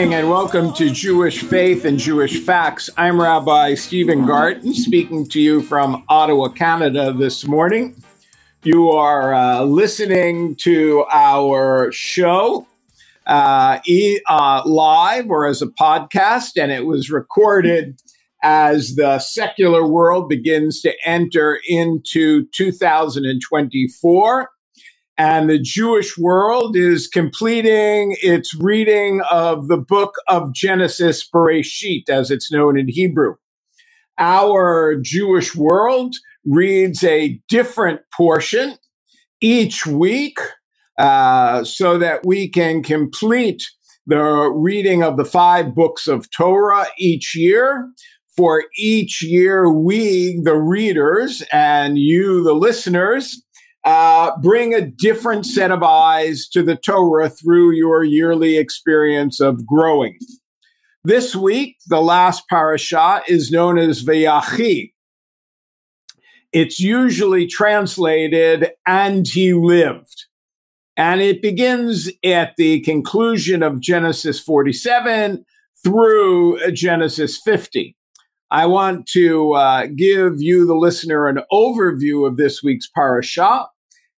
morning 0.00 0.14
and 0.14 0.30
welcome 0.30 0.72
to 0.72 0.88
Jewish 0.88 1.42
Faith 1.42 1.84
and 1.84 1.98
Jewish 1.98 2.42
Facts. 2.42 2.88
I'm 2.96 3.20
Rabbi 3.20 3.74
Steven 3.74 4.24
Garten 4.24 4.72
speaking 4.72 5.28
to 5.28 5.38
you 5.38 5.60
from 5.60 6.04
Ottawa, 6.08 6.48
Canada 6.48 7.12
this 7.12 7.46
morning. 7.46 8.02
You 8.62 8.92
are 8.92 9.34
uh, 9.34 9.64
listening 9.64 10.56
to 10.62 11.04
our 11.12 11.92
show 11.92 12.66
uh, 13.26 13.80
e- 13.86 14.20
uh, 14.26 14.62
live 14.64 15.28
or 15.28 15.46
as 15.46 15.60
a 15.60 15.66
podcast, 15.66 16.52
and 16.56 16.72
it 16.72 16.86
was 16.86 17.10
recorded 17.10 18.00
as 18.42 18.94
the 18.94 19.18
secular 19.18 19.86
world 19.86 20.30
begins 20.30 20.80
to 20.80 20.94
enter 21.04 21.60
into 21.68 22.46
2024 22.54 24.50
and 25.20 25.50
the 25.50 25.58
Jewish 25.58 26.16
world 26.16 26.74
is 26.74 27.06
completing 27.06 28.16
its 28.22 28.54
reading 28.54 29.20
of 29.30 29.68
the 29.68 29.76
book 29.76 30.14
of 30.28 30.54
Genesis, 30.54 31.28
Bereshit, 31.28 32.08
as 32.08 32.30
it's 32.30 32.50
known 32.50 32.78
in 32.78 32.88
Hebrew. 32.88 33.34
Our 34.16 34.96
Jewish 34.96 35.54
world 35.54 36.14
reads 36.46 37.04
a 37.04 37.38
different 37.50 38.00
portion 38.16 38.78
each 39.42 39.86
week 39.86 40.38
uh, 40.96 41.64
so 41.64 41.98
that 41.98 42.24
we 42.24 42.48
can 42.48 42.82
complete 42.82 43.62
the 44.06 44.50
reading 44.56 45.02
of 45.02 45.18
the 45.18 45.26
five 45.26 45.74
books 45.74 46.08
of 46.08 46.30
Torah 46.30 46.86
each 46.98 47.36
year. 47.36 47.90
For 48.38 48.64
each 48.78 49.22
year, 49.22 49.70
we, 49.70 50.40
the 50.42 50.56
readers, 50.56 51.42
and 51.52 51.98
you, 51.98 52.42
the 52.42 52.54
listeners, 52.54 53.42
uh, 53.84 54.32
bring 54.42 54.74
a 54.74 54.86
different 54.86 55.46
set 55.46 55.70
of 55.70 55.82
eyes 55.82 56.48
to 56.48 56.62
the 56.62 56.76
Torah 56.76 57.30
through 57.30 57.72
your 57.72 58.04
yearly 58.04 58.58
experience 58.58 59.40
of 59.40 59.66
growing. 59.66 60.18
This 61.02 61.34
week, 61.34 61.76
the 61.88 62.00
last 62.00 62.46
parasha 62.48 63.22
is 63.26 63.50
known 63.50 63.78
as 63.78 64.04
Vayechi. 64.04 64.92
It's 66.52 66.78
usually 66.78 67.46
translated, 67.46 68.70
and 68.86 69.26
he 69.26 69.54
lived. 69.54 70.26
And 70.96 71.22
it 71.22 71.40
begins 71.40 72.10
at 72.22 72.54
the 72.58 72.80
conclusion 72.80 73.62
of 73.62 73.80
Genesis 73.80 74.40
47 74.40 75.44
through 75.82 76.72
Genesis 76.72 77.40
50. 77.42 77.96
I 78.50 78.66
want 78.66 79.06
to 79.12 79.52
uh, 79.52 79.86
give 79.86 80.34
you, 80.40 80.66
the 80.66 80.74
listener, 80.74 81.28
an 81.28 81.40
overview 81.52 82.26
of 82.26 82.36
this 82.36 82.62
week's 82.62 82.88
parasha 82.88 83.66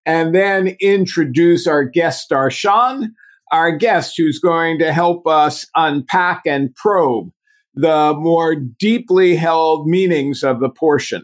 and 0.05 0.33
then 0.33 0.75
introduce 0.81 1.67
our 1.67 1.83
guest, 1.83 2.29
Darshan, 2.29 3.09
our 3.51 3.71
guest 3.71 4.15
who's 4.17 4.39
going 4.39 4.79
to 4.79 4.91
help 4.91 5.27
us 5.27 5.65
unpack 5.75 6.41
and 6.45 6.73
probe 6.75 7.29
the 7.75 8.13
more 8.17 8.55
deeply 8.55 9.35
held 9.35 9.87
meanings 9.87 10.43
of 10.43 10.59
the 10.59 10.69
portion. 10.69 11.23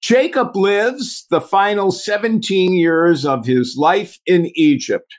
Jacob 0.00 0.56
lives 0.56 1.26
the 1.30 1.40
final 1.40 1.92
17 1.92 2.72
years 2.72 3.24
of 3.24 3.46
his 3.46 3.76
life 3.76 4.18
in 4.26 4.50
Egypt. 4.54 5.14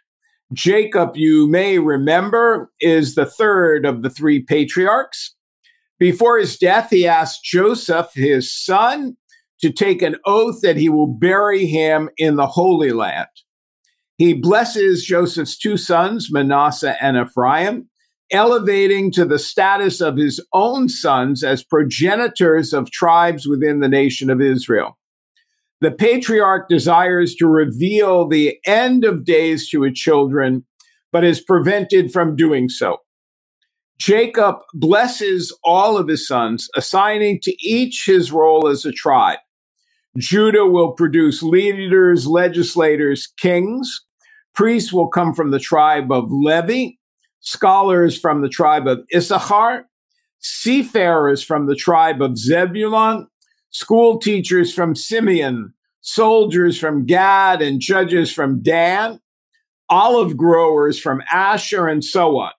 Jacob, 0.51 1.15
you 1.15 1.47
may 1.47 1.79
remember, 1.79 2.69
is 2.81 3.15
the 3.15 3.25
third 3.25 3.85
of 3.85 4.03
the 4.03 4.09
three 4.09 4.41
patriarchs. 4.41 5.35
Before 6.03 6.37
his 6.37 6.57
death, 6.57 6.89
he 6.89 7.07
asked 7.07 7.45
Joseph, 7.45 8.09
his 8.13 8.53
son, 8.53 9.15
to 9.61 9.71
take 9.71 10.01
an 10.01 10.17
oath 10.25 10.59
that 10.61 10.75
he 10.75 10.89
will 10.89 11.07
bury 11.07 11.65
him 11.65 12.09
in 12.17 12.35
the 12.35 12.45
Holy 12.45 12.91
Land. 12.91 13.29
He 14.17 14.33
blesses 14.33 15.05
Joseph's 15.05 15.57
two 15.57 15.77
sons, 15.77 16.27
Manasseh 16.29 17.01
and 17.01 17.15
Ephraim, 17.15 17.89
elevating 18.29 19.13
to 19.13 19.23
the 19.23 19.39
status 19.39 20.01
of 20.01 20.17
his 20.17 20.45
own 20.51 20.89
sons 20.89 21.41
as 21.41 21.63
progenitors 21.63 22.73
of 22.73 22.91
tribes 22.91 23.47
within 23.47 23.79
the 23.79 23.87
nation 23.87 24.29
of 24.29 24.41
Israel. 24.41 24.97
The 25.79 25.91
patriarch 25.91 26.67
desires 26.67 27.33
to 27.35 27.47
reveal 27.47 28.27
the 28.27 28.57
end 28.67 29.05
of 29.05 29.23
days 29.23 29.69
to 29.69 29.83
his 29.83 29.97
children, 29.97 30.65
but 31.13 31.23
is 31.23 31.39
prevented 31.39 32.11
from 32.11 32.35
doing 32.35 32.67
so. 32.67 32.97
Jacob 34.03 34.57
blesses 34.73 35.57
all 35.63 35.97
of 35.97 36.09
his 36.09 36.27
sons, 36.27 36.69
assigning 36.75 37.39
to 37.39 37.55
each 37.65 38.03
his 38.05 38.33
role 38.33 38.67
as 38.67 38.83
a 38.83 38.91
tribe. 38.91 39.39
Judah 40.17 40.65
will 40.65 40.91
produce 40.91 41.41
leaders, 41.41 42.27
legislators, 42.27 43.31
kings. 43.37 44.01
Priests 44.53 44.91
will 44.91 45.07
come 45.07 45.33
from 45.33 45.51
the 45.51 45.59
tribe 45.59 46.11
of 46.11 46.33
Levi, 46.33 46.95
scholars 47.39 48.19
from 48.19 48.41
the 48.41 48.49
tribe 48.49 48.89
of 48.89 49.05
Issachar, 49.15 49.85
seafarers 50.39 51.41
from 51.41 51.67
the 51.67 51.75
tribe 51.75 52.21
of 52.21 52.37
Zebulun, 52.37 53.27
school 53.69 54.19
teachers 54.19 54.73
from 54.73 54.97
Simeon, 54.97 55.73
soldiers 56.01 56.77
from 56.77 57.05
Gad, 57.05 57.61
and 57.61 57.79
judges 57.79 58.33
from 58.33 58.61
Dan, 58.61 59.21
olive 59.89 60.35
growers 60.35 60.99
from 60.99 61.23
Asher, 61.31 61.87
and 61.87 62.03
so 62.03 62.37
on. 62.39 62.51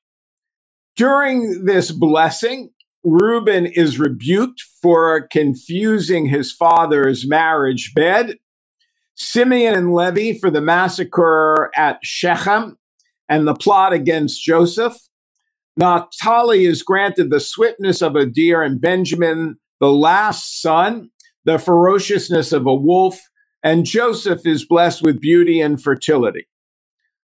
During 0.97 1.65
this 1.65 1.91
blessing, 1.91 2.71
Reuben 3.03 3.67
is 3.67 3.99
rebuked 3.99 4.63
for 4.81 5.27
confusing 5.29 6.27
his 6.27 6.53
father's 6.53 7.29
marriage 7.29 7.93
bed. 7.95 8.39
Simeon 9.17 9.75
and 9.75 9.95
Levi 9.95 10.39
for 10.39 10.51
the 10.51 10.61
massacre 10.61 11.71
at 11.77 11.99
Shechem 12.03 12.79
and 13.29 13.47
the 13.47 13.55
plot 13.55 13.93
against 13.93 14.43
Joseph. 14.43 14.97
Naphtali 15.77 16.65
is 16.65 16.83
granted 16.83 17.31
the 17.31 17.41
swiftness 17.41 18.01
of 18.01 18.15
a 18.15 18.27
deer, 18.27 18.63
and 18.63 18.81
Benjamin, 18.81 19.57
the 19.81 19.91
last 19.91 20.63
son, 20.63 21.11
the 21.45 21.59
ferociousness 21.59 22.53
of 22.53 22.67
a 22.67 22.75
wolf, 22.75 23.21
and 23.63 23.85
Joseph 23.85 24.47
is 24.47 24.65
blessed 24.65 25.03
with 25.03 25.21
beauty 25.21 25.61
and 25.61 25.83
fertility. 25.83 26.47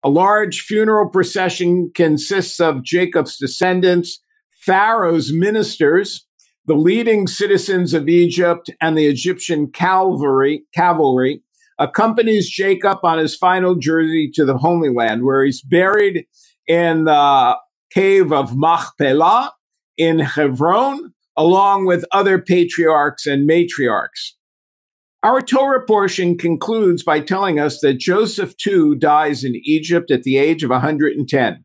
A 0.05 0.11
large 0.11 0.61
funeral 0.61 1.09
procession 1.09 1.91
consists 1.95 2.61
of 2.61 2.83
Jacob's 2.83 3.39
descendants, 3.39 4.21
Pharaoh's 4.61 5.33
ministers, 5.33 6.27
the 6.67 6.75
leading 6.75 7.27
citizens 7.27 7.95
of 7.95 8.07
Egypt, 8.07 8.71
and 8.83 8.99
the 8.99 9.07
Egyptian 9.07 9.67
cavalry, 9.71 10.65
cavalry 10.75 11.43
accompanies 11.79 12.51
Jacob 12.51 12.99
on 13.03 13.19
his 13.19 13.35
final 13.35 13.75
journey 13.75 14.31
to 14.35 14.45
the 14.45 14.59
Holy 14.59 14.91
Land, 14.91 15.25
where 15.25 15.43
he's 15.43 15.63
buried 15.63 16.27
in 16.67 17.05
the 17.05 17.57
cave 17.91 18.31
of 18.31 18.57
Machpelah 18.57 19.53
in 19.97 20.19
Hebron, 20.19 21.15
along 21.37 21.87
with 21.87 22.05
other 22.13 22.39
patriarchs 22.39 23.27
and 23.27 23.49
matriarchs. 23.49 24.35
Our 25.25 25.41
Torah 25.41 25.83
portion 25.87 26.37
concludes 26.37 27.03
by 27.03 27.21
telling 27.21 27.59
us 27.59 27.81
that 27.81 27.99
Joseph 27.99 28.55
too 28.59 28.95
dies 28.95 29.43
in 29.43 29.55
Egypt 29.65 30.11
at 30.11 30.23
the 30.23 30.37
age 30.37 30.63
of 30.63 30.69
110. 30.69 31.65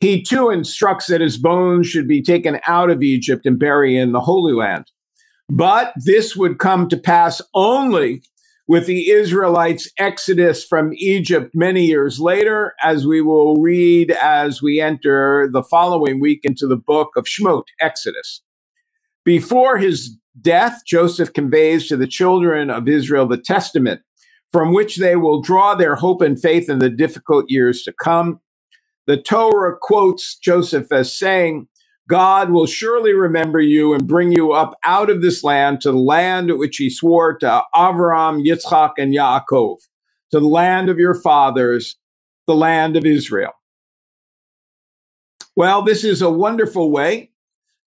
He 0.00 0.22
too 0.22 0.50
instructs 0.50 1.06
that 1.06 1.22
his 1.22 1.38
bones 1.38 1.86
should 1.86 2.06
be 2.06 2.20
taken 2.20 2.60
out 2.66 2.90
of 2.90 3.02
Egypt 3.02 3.46
and 3.46 3.58
buried 3.58 3.96
in 3.96 4.12
the 4.12 4.20
Holy 4.20 4.52
Land. 4.52 4.84
But 5.48 5.94
this 6.04 6.36
would 6.36 6.58
come 6.58 6.90
to 6.90 6.98
pass 6.98 7.40
only 7.54 8.22
with 8.66 8.84
the 8.84 9.08
Israelites' 9.08 9.90
exodus 9.98 10.62
from 10.62 10.92
Egypt 10.92 11.52
many 11.54 11.86
years 11.86 12.20
later, 12.20 12.74
as 12.82 13.06
we 13.06 13.22
will 13.22 13.56
read 13.62 14.10
as 14.10 14.60
we 14.60 14.78
enter 14.78 15.48
the 15.50 15.62
following 15.62 16.20
week 16.20 16.40
into 16.42 16.66
the 16.66 16.76
book 16.76 17.12
of 17.16 17.24
Shemot, 17.24 17.64
Exodus. 17.80 18.42
Before 19.24 19.78
his 19.78 20.18
death, 20.42 20.82
Joseph 20.86 21.32
conveys 21.32 21.88
to 21.88 21.96
the 21.96 22.06
children 22.06 22.70
of 22.70 22.88
Israel 22.88 23.26
the 23.26 23.38
testament 23.38 24.02
from 24.52 24.72
which 24.72 24.96
they 24.96 25.16
will 25.16 25.42
draw 25.42 25.74
their 25.74 25.96
hope 25.96 26.22
and 26.22 26.40
faith 26.40 26.70
in 26.70 26.78
the 26.78 26.90
difficult 26.90 27.46
years 27.48 27.82
to 27.82 27.92
come. 27.92 28.40
The 29.06 29.16
Torah 29.16 29.76
quotes 29.80 30.36
Joseph 30.38 30.92
as 30.92 31.16
saying, 31.16 31.68
God 32.08 32.50
will 32.50 32.66
surely 32.66 33.12
remember 33.12 33.60
you 33.60 33.92
and 33.92 34.06
bring 34.06 34.32
you 34.32 34.52
up 34.52 34.78
out 34.84 35.10
of 35.10 35.20
this 35.22 35.44
land 35.44 35.82
to 35.82 35.92
the 35.92 35.98
land 35.98 36.56
which 36.58 36.76
he 36.76 36.88
swore 36.88 37.36
to 37.38 37.62
Avram, 37.74 38.42
Yitzchak, 38.46 38.92
and 38.98 39.14
Yaakov, 39.14 39.76
to 40.32 40.40
the 40.40 40.46
land 40.46 40.88
of 40.88 40.98
your 40.98 41.14
fathers, 41.14 41.96
the 42.46 42.54
land 42.54 42.96
of 42.96 43.04
Israel. 43.04 43.52
Well, 45.56 45.82
this 45.82 46.04
is 46.04 46.22
a 46.22 46.30
wonderful 46.30 46.90
way 46.90 47.32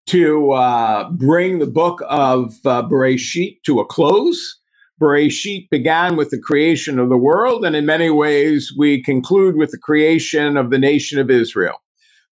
to 0.07 0.53
uh, 0.53 1.11
bring 1.11 1.59
the 1.59 1.67
book 1.67 2.03
of 2.09 2.55
uh, 2.65 2.83
Bereshit 2.83 3.63
to 3.65 3.81
a 3.81 3.85
close. 3.85 4.59
Bereshit 5.01 5.71
began 5.71 6.17
with 6.17 6.31
the 6.31 6.39
creation 6.39 6.99
of 6.99 7.09
the 7.09 7.17
world, 7.17 7.65
and 7.65 7.75
in 7.75 7.87
many 7.87 8.11
ways, 8.11 8.73
we 8.77 9.03
conclude 9.03 9.57
with 9.57 9.71
the 9.71 9.79
creation 9.79 10.57
of 10.57 10.71
the 10.71 10.79
nation 10.79 11.19
of 11.19 11.31
Israel. 11.31 11.81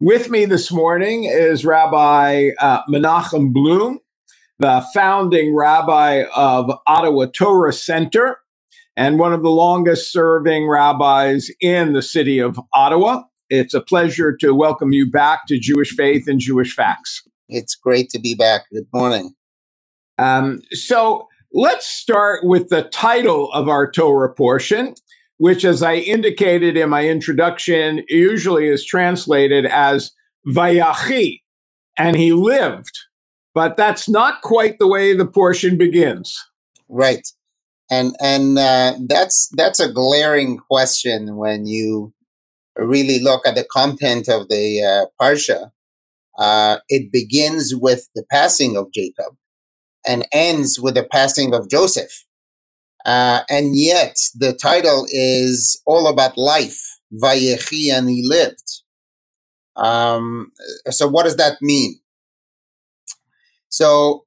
With 0.00 0.30
me 0.30 0.44
this 0.44 0.70
morning 0.70 1.24
is 1.24 1.64
Rabbi 1.64 2.50
uh, 2.60 2.82
Menachem 2.88 3.52
Blum, 3.52 3.98
the 4.58 4.84
founding 4.92 5.54
rabbi 5.54 6.24
of 6.34 6.70
Ottawa 6.86 7.26
Torah 7.26 7.72
Center 7.72 8.38
and 8.96 9.18
one 9.18 9.32
of 9.32 9.42
the 9.42 9.50
longest 9.50 10.12
serving 10.12 10.68
rabbis 10.68 11.50
in 11.60 11.92
the 11.92 12.02
city 12.02 12.40
of 12.40 12.60
Ottawa. 12.74 13.22
it's 13.48 13.72
a 13.72 13.80
pleasure 13.80 14.36
to 14.36 14.52
welcome 14.52 14.92
you 14.92 15.08
back 15.08 15.46
to 15.46 15.58
Jewish 15.58 15.90
Faith 15.90 16.26
and 16.26 16.40
Jewish 16.40 16.74
Facts. 16.74 17.22
It's 17.48 17.74
great 17.74 18.10
to 18.10 18.18
be 18.18 18.34
back. 18.34 18.62
Good 18.72 18.86
morning. 18.92 19.34
Um, 20.18 20.60
so 20.72 21.28
let's 21.52 21.86
start 21.86 22.44
with 22.44 22.68
the 22.68 22.82
title 22.82 23.50
of 23.52 23.68
our 23.68 23.90
Torah 23.90 24.32
portion, 24.32 24.94
which, 25.38 25.64
as 25.64 25.82
I 25.82 25.94
indicated 25.94 26.76
in 26.76 26.90
my 26.90 27.08
introduction, 27.08 28.04
usually 28.08 28.68
is 28.68 28.84
translated 28.84 29.64
as 29.64 30.10
Vayechi, 30.46 31.40
and 31.96 32.16
he 32.16 32.32
lived. 32.32 32.98
But 33.54 33.76
that's 33.76 34.08
not 34.08 34.42
quite 34.42 34.78
the 34.78 34.86
way 34.86 35.14
the 35.14 35.26
portion 35.26 35.78
begins. 35.78 36.36
Right, 36.88 37.26
and 37.90 38.14
and 38.20 38.58
uh, 38.58 38.94
that's 39.08 39.48
that's 39.56 39.80
a 39.80 39.92
glaring 39.92 40.58
question 40.58 41.36
when 41.36 41.66
you 41.66 42.12
really 42.76 43.20
look 43.20 43.46
at 43.46 43.54
the 43.54 43.64
content 43.64 44.28
of 44.28 44.48
the 44.48 44.82
uh, 44.82 45.06
parsha. 45.22 45.70
Uh, 46.38 46.78
it 46.88 47.12
begins 47.12 47.74
with 47.74 48.08
the 48.14 48.24
passing 48.30 48.76
of 48.76 48.92
Jacob 48.92 49.34
and 50.06 50.26
ends 50.32 50.80
with 50.80 50.94
the 50.94 51.04
passing 51.04 51.54
of 51.54 51.68
Joseph. 51.68 52.24
Uh, 53.04 53.40
and 53.48 53.76
yet 53.76 54.16
the 54.34 54.52
title 54.52 55.06
is 55.10 55.80
all 55.86 56.06
about 56.08 56.38
life. 56.38 56.80
Vayechi 57.22 57.90
and 57.92 58.08
he 58.08 58.22
lived. 58.26 58.82
Um, 59.76 60.52
so 60.90 61.08
what 61.08 61.24
does 61.24 61.36
that 61.36 61.62
mean? 61.62 62.00
So 63.70 64.26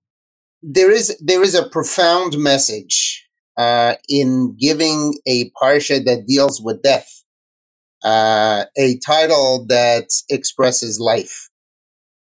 there 0.64 0.92
is 0.92 1.16
there 1.20 1.44
is 1.44 1.56
a 1.56 1.70
profound 1.70 2.38
message 2.38 3.28
uh, 3.58 3.96
in 4.10 4.56
giving 4.60 5.16
a 5.28 5.52
parsha 5.52 6.04
that 6.06 6.26
deals 6.28 6.62
with 6.62 6.82
death, 6.82 7.24
uh, 8.04 8.66
a 8.78 8.98
title 9.06 9.66
that 9.70 10.08
expresses 10.30 11.00
life, 11.00 11.51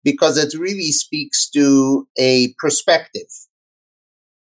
because 0.03 0.37
it 0.37 0.57
really 0.57 0.91
speaks 0.91 1.49
to 1.51 2.07
a 2.17 2.53
perspective, 2.57 3.27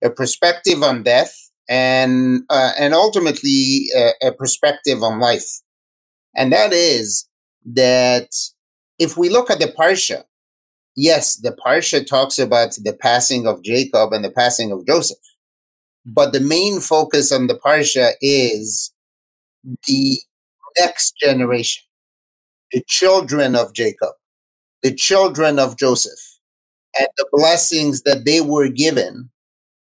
a 0.04 0.10
perspective 0.10 0.82
on 0.84 1.04
death, 1.04 1.36
and 1.70 2.44
uh, 2.50 2.72
and 2.78 2.94
ultimately 2.94 3.88
a, 3.96 4.28
a 4.28 4.32
perspective 4.32 5.02
on 5.02 5.20
life, 5.20 5.62
and 6.36 6.52
that 6.52 6.74
is 6.74 7.28
that 7.66 8.30
if 9.00 9.18
we 9.18 9.30
look 9.30 9.50
at 9.50 9.60
the 9.60 9.74
parsha, 9.78 10.24
yes, 10.96 11.36
the 11.38 11.56
parsha 11.66 12.06
talks 12.06 12.38
about 12.40 12.76
the 12.84 12.94
passing 12.94 13.48
of 13.48 13.64
Jacob 13.64 14.12
and 14.14 14.24
the 14.26 14.32
passing 14.32 14.72
of 14.72 14.86
Joseph, 14.86 15.18
but 16.06 16.34
the 16.34 16.42
main 16.42 16.80
focus 16.80 17.32
on 17.32 17.48
the 17.48 17.60
parsha 17.66 18.12
is 18.22 18.92
the 19.88 20.20
next 20.80 21.16
generation, 21.18 21.84
the 22.72 22.84
children 22.88 23.56
of 23.56 23.74
Jacob, 23.74 24.14
the 24.83 24.94
children 24.94 25.59
of 25.59 25.77
Joseph, 25.77 26.19
and 27.00 27.07
the 27.18 27.27
blessings 27.31 28.03
that 28.03 28.25
they 28.25 28.41
were 28.41 28.69
given 28.69 29.31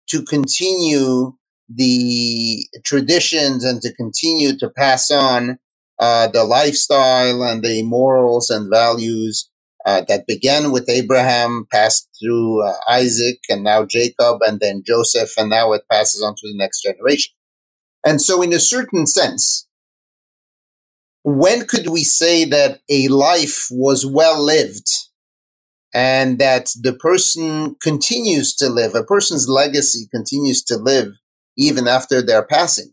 to 0.09 0.23
continue 0.23 1.33
the 1.69 2.67
traditions 2.83 3.63
and 3.63 3.81
to 3.81 3.93
continue 3.93 4.57
to 4.57 4.69
pass 4.69 5.11
on 5.11 5.57
uh, 5.99 6.27
the 6.27 6.43
lifestyle 6.43 7.43
and 7.43 7.63
the 7.63 7.83
morals 7.83 8.49
and 8.49 8.69
values 8.71 9.49
uh, 9.85 10.01
that 10.07 10.27
began 10.27 10.71
with 10.71 10.89
Abraham, 10.89 11.67
passed 11.71 12.09
through 12.19 12.67
uh, 12.67 12.73
Isaac, 12.89 13.39
and 13.49 13.63
now 13.63 13.85
Jacob, 13.85 14.39
and 14.41 14.59
then 14.59 14.83
Joseph, 14.85 15.37
and 15.37 15.49
now 15.49 15.73
it 15.73 15.83
passes 15.91 16.23
on 16.23 16.35
to 16.35 16.47
the 16.47 16.57
next 16.57 16.81
generation. 16.81 17.33
And 18.05 18.21
so, 18.21 18.41
in 18.41 18.53
a 18.53 18.59
certain 18.59 19.05
sense, 19.05 19.64
when 21.25 21.65
could 21.65 21.89
we 21.89 22.03
say 22.03 22.45
that 22.45 22.81
a 22.87 23.07
life 23.07 23.65
was 23.71 24.05
well 24.05 24.41
lived 24.43 24.87
and 25.91 26.37
that 26.37 26.69
the 26.83 26.93
person 26.93 27.75
continues 27.81 28.55
to 28.57 28.69
live, 28.69 28.93
a 28.93 29.03
person's 29.03 29.49
legacy 29.49 30.07
continues 30.13 30.63
to 30.65 30.77
live 30.77 31.13
even 31.57 31.87
after 31.87 32.21
their 32.21 32.43
passing? 32.43 32.91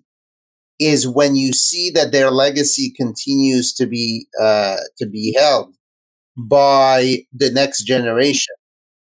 Is 0.81 1.06
when 1.06 1.37
you 1.37 1.52
see 1.52 1.90
that 1.94 2.11
their 2.11 2.31
legacy 2.31 2.93
continues 2.96 3.75
to 3.75 3.87
be 3.87 4.26
uh, 4.40 4.78
to 4.99 5.06
be 5.06 5.37
held 5.38 5.75
by 6.37 7.26
the 7.32 7.50
next 7.50 7.85
generation 7.85 8.55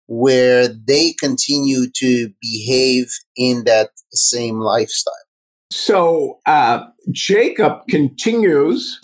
where 0.05 0.69
they 0.69 1.13
continue 1.19 1.87
to 1.95 2.31
behave 2.41 3.07
in 3.35 3.65
that 3.65 3.89
same 4.13 4.59
lifestyle. 4.59 5.26
So 5.69 6.39
uh, 6.45 6.85
Jacob 7.11 7.87
continues 7.89 8.99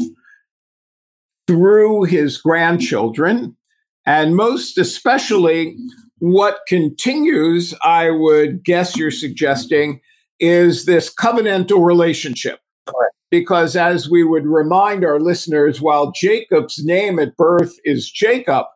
through 1.47 2.03
his 2.03 2.37
grandchildren, 2.37 3.57
and 4.05 4.35
most 4.35 4.77
especially, 4.77 5.75
what 6.19 6.59
continues, 6.67 7.73
I 7.83 8.11
would 8.11 8.63
guess 8.63 8.95
you're 8.95 9.11
suggesting, 9.11 9.99
is 10.39 10.85
this 10.85 11.13
covenantal 11.13 11.85
relationship. 11.85 12.59
Correct 12.87 13.13
because 13.33 13.75
as 13.75 14.07
we 14.07 14.23
would 14.23 14.45
remind 14.45 15.03
our 15.03 15.19
listeners, 15.19 15.81
while 15.81 16.11
Jacob's 16.11 16.85
name 16.85 17.17
at 17.17 17.35
birth 17.35 17.73
is 17.83 18.07
Jacob, 18.07 18.67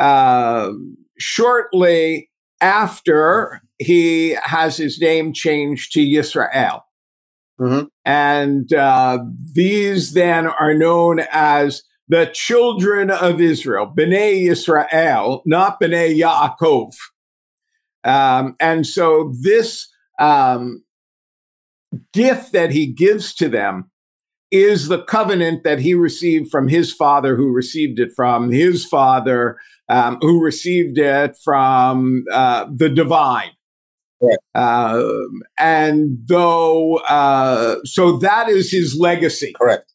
uh, 0.00 0.70
shortly 1.16 2.28
after 2.60 3.62
he 3.78 4.36
has 4.42 4.78
his 4.78 5.00
name 5.00 5.32
changed 5.32 5.92
to 5.92 6.00
Yisrael. 6.00 6.80
Mm-hmm. 7.60 7.86
And 8.04 8.72
uh, 8.72 9.18
these 9.52 10.12
then 10.12 10.46
are 10.46 10.74
known 10.74 11.20
as 11.32 11.82
the 12.08 12.30
children 12.32 13.10
of 13.10 13.40
Israel, 13.40 13.92
Bnei 13.94 14.42
Yisrael, 14.44 15.42
not 15.44 15.80
Bnei 15.80 16.18
Yaakov. 16.18 16.94
Um, 18.04 18.56
and 18.60 18.86
so 18.86 19.34
this 19.42 19.88
um, 20.18 20.84
gift 22.12 22.52
that 22.52 22.70
he 22.70 22.86
gives 22.86 23.34
to 23.34 23.48
them 23.48 23.90
is 24.50 24.88
the 24.88 25.02
covenant 25.02 25.64
that 25.64 25.80
he 25.80 25.94
received 25.94 26.50
from 26.50 26.68
his 26.68 26.92
father, 26.92 27.36
who 27.36 27.52
received 27.52 27.98
it 27.98 28.10
from 28.16 28.50
his 28.50 28.86
father, 28.86 29.58
um, 29.90 30.18
who 30.22 30.42
received 30.42 30.96
it 30.96 31.36
from 31.44 32.24
uh, 32.32 32.66
the 32.74 32.88
divine. 32.88 33.50
Uh, 34.54 35.02
and 35.58 36.18
though, 36.26 36.96
uh, 37.08 37.76
so 37.84 38.18
that 38.18 38.48
is 38.48 38.70
his 38.72 38.96
legacy. 38.98 39.52
Correct. 39.60 39.92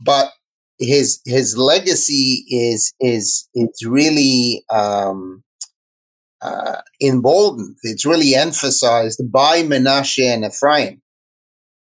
But 0.00 0.30
his 0.78 1.20
his 1.24 1.56
legacy 1.56 2.44
is 2.48 2.94
is 3.00 3.48
it's 3.54 3.84
really 3.84 4.64
um, 4.70 5.42
uh, 6.42 6.80
emboldened. 7.02 7.76
It's 7.82 8.06
really 8.06 8.34
emphasized 8.34 9.22
by 9.32 9.62
Menashe 9.62 10.22
and 10.22 10.44
Ephraim 10.44 11.00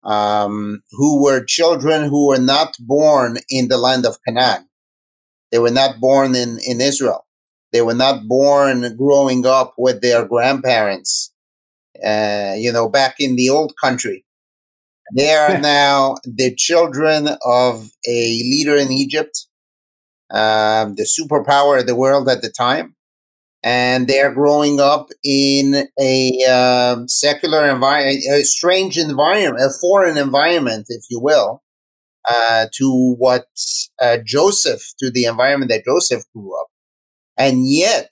um, 0.04 0.82
who 0.92 1.22
were 1.22 1.44
children 1.44 2.08
who 2.08 2.28
were 2.28 2.38
not 2.38 2.75
born 2.80 3.38
in 3.49 3.68
the 3.68 3.78
land 3.78 4.06
of 4.06 4.16
Canaan. 4.26 4.68
They 5.50 5.58
were 5.58 5.70
not 5.70 6.00
born 6.00 6.34
in, 6.34 6.58
in 6.66 6.80
Israel. 6.80 7.26
They 7.72 7.82
were 7.82 7.94
not 7.94 8.26
born 8.26 8.96
growing 8.96 9.46
up 9.46 9.75
with 9.78 10.00
their 10.00 10.25
grandparents, 10.26 11.29
uh, 12.04 12.54
you 12.57 12.73
know, 12.73 12.88
back 12.88 13.16
in 13.19 13.37
the 13.37 13.49
old 13.50 13.75
country. 13.83 14.25
They 15.14 15.35
are 15.35 15.59
now 15.61 16.16
the 16.25 16.54
children 16.54 17.28
of 17.45 17.90
a 18.07 18.42
leader 18.42 18.76
in 18.76 18.92
Egypt, 18.92 19.47
um, 20.30 20.95
the 20.95 21.07
superpower 21.07 21.80
of 21.80 21.87
the 21.87 21.97
world 21.97 22.28
at 22.28 22.42
the 22.42 22.50
time 22.50 22.95
and 23.62 24.07
they're 24.09 24.33
growing 24.33 24.80
up 24.80 25.11
in 25.23 25.87
a 26.00 26.45
uh, 26.49 26.97
secular 27.07 27.69
environment, 27.69 28.25
a 28.33 28.42
strange 28.42 28.97
environment, 28.97 29.62
a 29.62 29.71
foreign 29.80 30.16
environment, 30.16 30.87
if 30.88 31.04
you 31.11 31.21
will, 31.21 31.62
uh, 32.28 32.66
to 32.73 33.14
what 33.19 33.47
uh, 34.00 34.16
Joseph, 34.25 34.83
to 34.99 35.11
the 35.11 35.25
environment 35.25 35.71
that 35.71 35.85
Joseph 35.85 36.23
grew 36.35 36.59
up. 36.59 36.69
And 37.37 37.71
yet, 37.71 38.11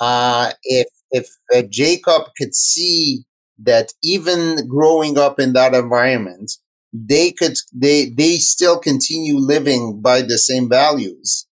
uh, 0.00 0.52
if 0.64 0.88
if 1.14 1.28
uh, 1.54 1.62
Jacob 1.70 2.22
could 2.36 2.54
see 2.54 3.24
that 3.58 3.92
even 4.02 4.68
growing 4.68 5.16
up 5.16 5.40
in 5.40 5.52
that 5.54 5.74
environment, 5.74 6.52
they 6.92 7.32
could 7.32 7.56
they 7.72 8.10
they 8.10 8.36
still 8.36 8.78
continue 8.78 9.36
living 9.36 10.00
by 10.02 10.20
the 10.22 10.38
same 10.38 10.68
values 10.68 11.46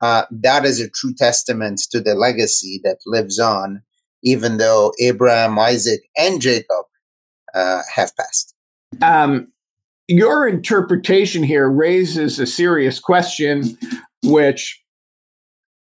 uh, 0.00 0.24
that 0.30 0.64
is 0.64 0.80
a 0.80 0.90
true 0.90 1.14
testament 1.14 1.80
to 1.90 2.00
the 2.00 2.14
legacy 2.14 2.80
that 2.84 2.98
lives 3.06 3.38
on, 3.38 3.82
even 4.22 4.58
though 4.58 4.92
Abraham, 5.00 5.58
Isaac, 5.58 6.00
and 6.16 6.40
Jacob 6.40 6.84
uh, 7.54 7.80
have 7.94 8.14
passed. 8.16 8.54
Um, 9.02 9.48
your 10.08 10.46
interpretation 10.46 11.42
here 11.42 11.68
raises 11.68 12.38
a 12.38 12.46
serious 12.46 13.00
question, 13.00 13.78
which 14.22 14.80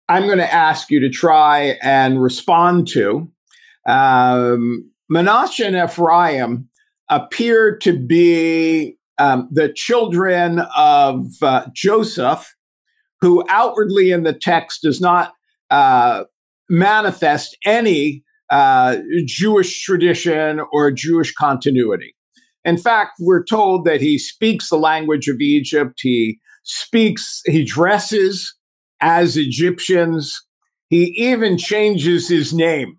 I'm 0.09 0.27
going 0.27 0.39
to 0.39 0.53
ask 0.53 0.91
you 0.91 1.01
to 1.01 1.11
try 1.11 1.79
and 1.83 2.23
respond 2.23 2.89
to. 2.89 3.31
Um, 3.87 4.91
Manasseh 5.09 5.67
and 5.67 5.77
Ephraim 5.77 6.69
appear 7.11 7.77
to 7.79 7.99
be 7.99 8.97
um, 9.19 9.49
the 9.51 9.73
children 9.73 10.61
of 10.77 11.27
uh, 11.43 11.67
Joseph 11.75 12.55
who 13.21 13.45
outwardly 13.49 14.11
in 14.11 14.23
the 14.23 14.33
text 14.33 14.83
does 14.83 15.01
not 15.01 15.33
uh, 15.71 16.25
manifest 16.71 17.57
any 17.65 18.23
uh, 18.51 18.99
Jewish 19.27 19.83
tradition 19.83 20.61
or 20.73 20.91
Jewish 20.91 21.35
continuity. 21.35 22.15
In 22.65 22.77
fact, 22.77 23.13
we're 23.21 23.45
told 23.45 23.85
that 23.85 24.01
he 24.01 24.19
speaks 24.19 24.69
the 24.69 24.77
language 24.77 25.29
of 25.29 25.41
Egypt. 25.41 25.99
He 26.01 26.39
speaks, 26.65 27.43
he 27.47 27.65
dresses 27.65 28.55
as 29.01 29.37
Egyptians. 29.37 30.45
He 30.89 31.07
even 31.17 31.59
changes 31.59 32.29
his 32.29 32.55
name 32.55 32.99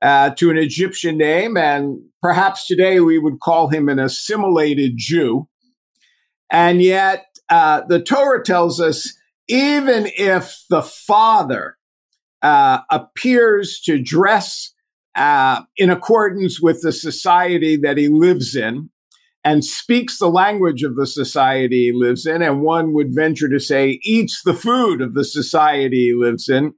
uh, 0.00 0.30
to 0.30 0.50
an 0.50 0.56
Egyptian 0.56 1.18
name. 1.18 1.56
And 1.56 2.00
perhaps 2.22 2.66
today 2.66 3.00
we 3.00 3.18
would 3.18 3.40
call 3.40 3.68
him 3.68 3.88
an 3.88 3.98
assimilated 3.98 4.92
Jew. 4.96 5.48
And 6.50 6.80
yet, 6.80 7.26
uh, 7.50 7.82
the 7.88 8.00
Torah 8.00 8.42
tells 8.42 8.80
us 8.80 9.12
even 9.48 10.08
if 10.16 10.62
the 10.70 10.82
father 10.82 11.76
uh, 12.42 12.80
appears 12.90 13.80
to 13.80 14.00
dress 14.00 14.72
uh, 15.14 15.62
in 15.76 15.90
accordance 15.90 16.60
with 16.60 16.82
the 16.82 16.92
society 16.92 17.76
that 17.76 17.96
he 17.96 18.08
lives 18.08 18.54
in 18.54 18.90
and 19.44 19.64
speaks 19.64 20.18
the 20.18 20.28
language 20.28 20.82
of 20.82 20.96
the 20.96 21.06
society 21.06 21.86
he 21.86 21.92
lives 21.92 22.26
in, 22.26 22.42
and 22.42 22.60
one 22.60 22.92
would 22.92 23.14
venture 23.14 23.48
to 23.48 23.60
say 23.60 24.00
eats 24.02 24.42
the 24.42 24.54
food 24.54 25.00
of 25.00 25.14
the 25.14 25.24
society 25.24 26.08
he 26.08 26.14
lives 26.14 26.48
in, 26.48 26.74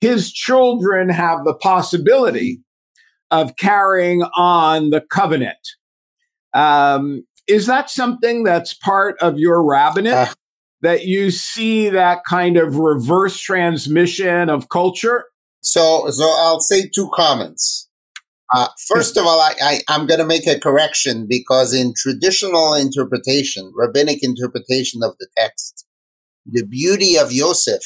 his 0.00 0.32
children 0.32 1.08
have 1.08 1.44
the 1.44 1.54
possibility 1.54 2.60
of 3.30 3.56
carrying 3.56 4.22
on 4.36 4.90
the 4.90 5.00
covenant. 5.00 5.58
Um, 6.54 7.24
is 7.46 7.66
that 7.66 7.90
something 7.90 8.42
that's 8.42 8.74
part 8.74 9.16
of 9.20 9.38
your 9.38 9.64
rabbinate? 9.64 10.14
Uh, 10.14 10.32
that 10.80 11.06
you 11.06 11.30
see 11.30 11.88
that 11.88 12.20
kind 12.24 12.56
of 12.56 12.76
reverse 12.76 13.40
transmission 13.40 14.48
of 14.48 14.68
culture? 14.68 15.24
So, 15.60 16.08
so 16.10 16.24
I'll 16.24 16.60
say 16.60 16.88
two 16.94 17.10
comments. 17.12 17.87
Uh, 18.54 18.68
first 18.86 19.16
of 19.16 19.26
all, 19.26 19.40
I, 19.40 19.54
I, 19.60 19.80
I'm 19.88 20.06
going 20.06 20.20
to 20.20 20.26
make 20.26 20.46
a 20.46 20.58
correction 20.58 21.26
because 21.28 21.74
in 21.74 21.92
traditional 21.94 22.74
interpretation, 22.74 23.70
rabbinic 23.74 24.22
interpretation 24.22 25.02
of 25.02 25.12
the 25.18 25.28
text, 25.36 25.86
the 26.46 26.64
beauty 26.64 27.18
of 27.18 27.30
Yosef 27.30 27.82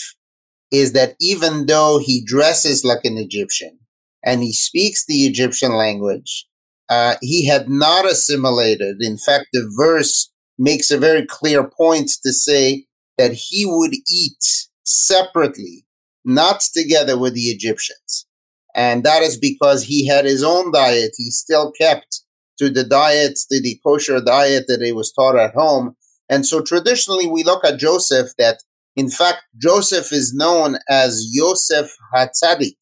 is 0.71 0.93
that 0.93 1.17
even 1.21 1.67
though 1.67 1.99
he 1.99 2.25
dresses 2.25 2.85
like 2.85 3.05
an 3.05 3.19
Egyptian 3.19 3.79
and 4.25 4.43
he 4.43 4.53
speaks 4.53 5.05
the 5.05 5.27
Egyptian 5.27 5.73
language, 5.73 6.47
uh, 6.89 7.17
he 7.21 7.47
had 7.47 7.69
not 7.69 8.07
assimilated. 8.07 8.97
In 9.01 9.19
fact, 9.19 9.47
the 9.53 9.69
verse 9.77 10.33
makes 10.59 10.91
a 10.91 10.99
very 10.99 11.27
clear 11.27 11.69
point 11.69 12.11
to 12.23 12.33
say 12.33 12.87
that 13.19 13.33
he 13.33 13.65
would 13.67 13.95
eat 14.09 14.69
separately, 14.85 15.85
not 16.25 16.61
together 16.61 17.19
with 17.19 17.35
the 17.35 17.47
Egyptians. 17.51 18.27
And 18.75 19.05
that 19.05 19.23
is 19.23 19.39
because 19.39 19.85
he 19.85 20.07
had 20.07 20.25
his 20.25 20.43
own 20.43 20.73
diet. 20.73 21.13
He 21.17 21.31
still 21.31 21.73
kept 21.73 22.23
to 22.59 22.71
the 22.71 22.85
diet, 22.85 23.39
to 23.51 23.61
the 23.61 23.79
kosher 23.85 24.21
diet 24.21 24.65
that 24.69 24.83
he 24.83 24.93
was 24.93 25.13
taught 25.13 25.37
at 25.37 25.55
home. 25.55 25.97
And 26.29 26.47
so 26.47 26.63
traditionally 26.63 27.27
we 27.27 27.43
look 27.43 27.65
at 27.65 27.79
Joseph 27.79 28.31
that 28.39 28.63
in 28.95 29.09
fact, 29.09 29.43
Joseph 29.61 30.13
is 30.13 30.35
known 30.35 30.77
as 30.89 31.29
Yosef 31.33 31.97
Hatzadik, 32.15 32.77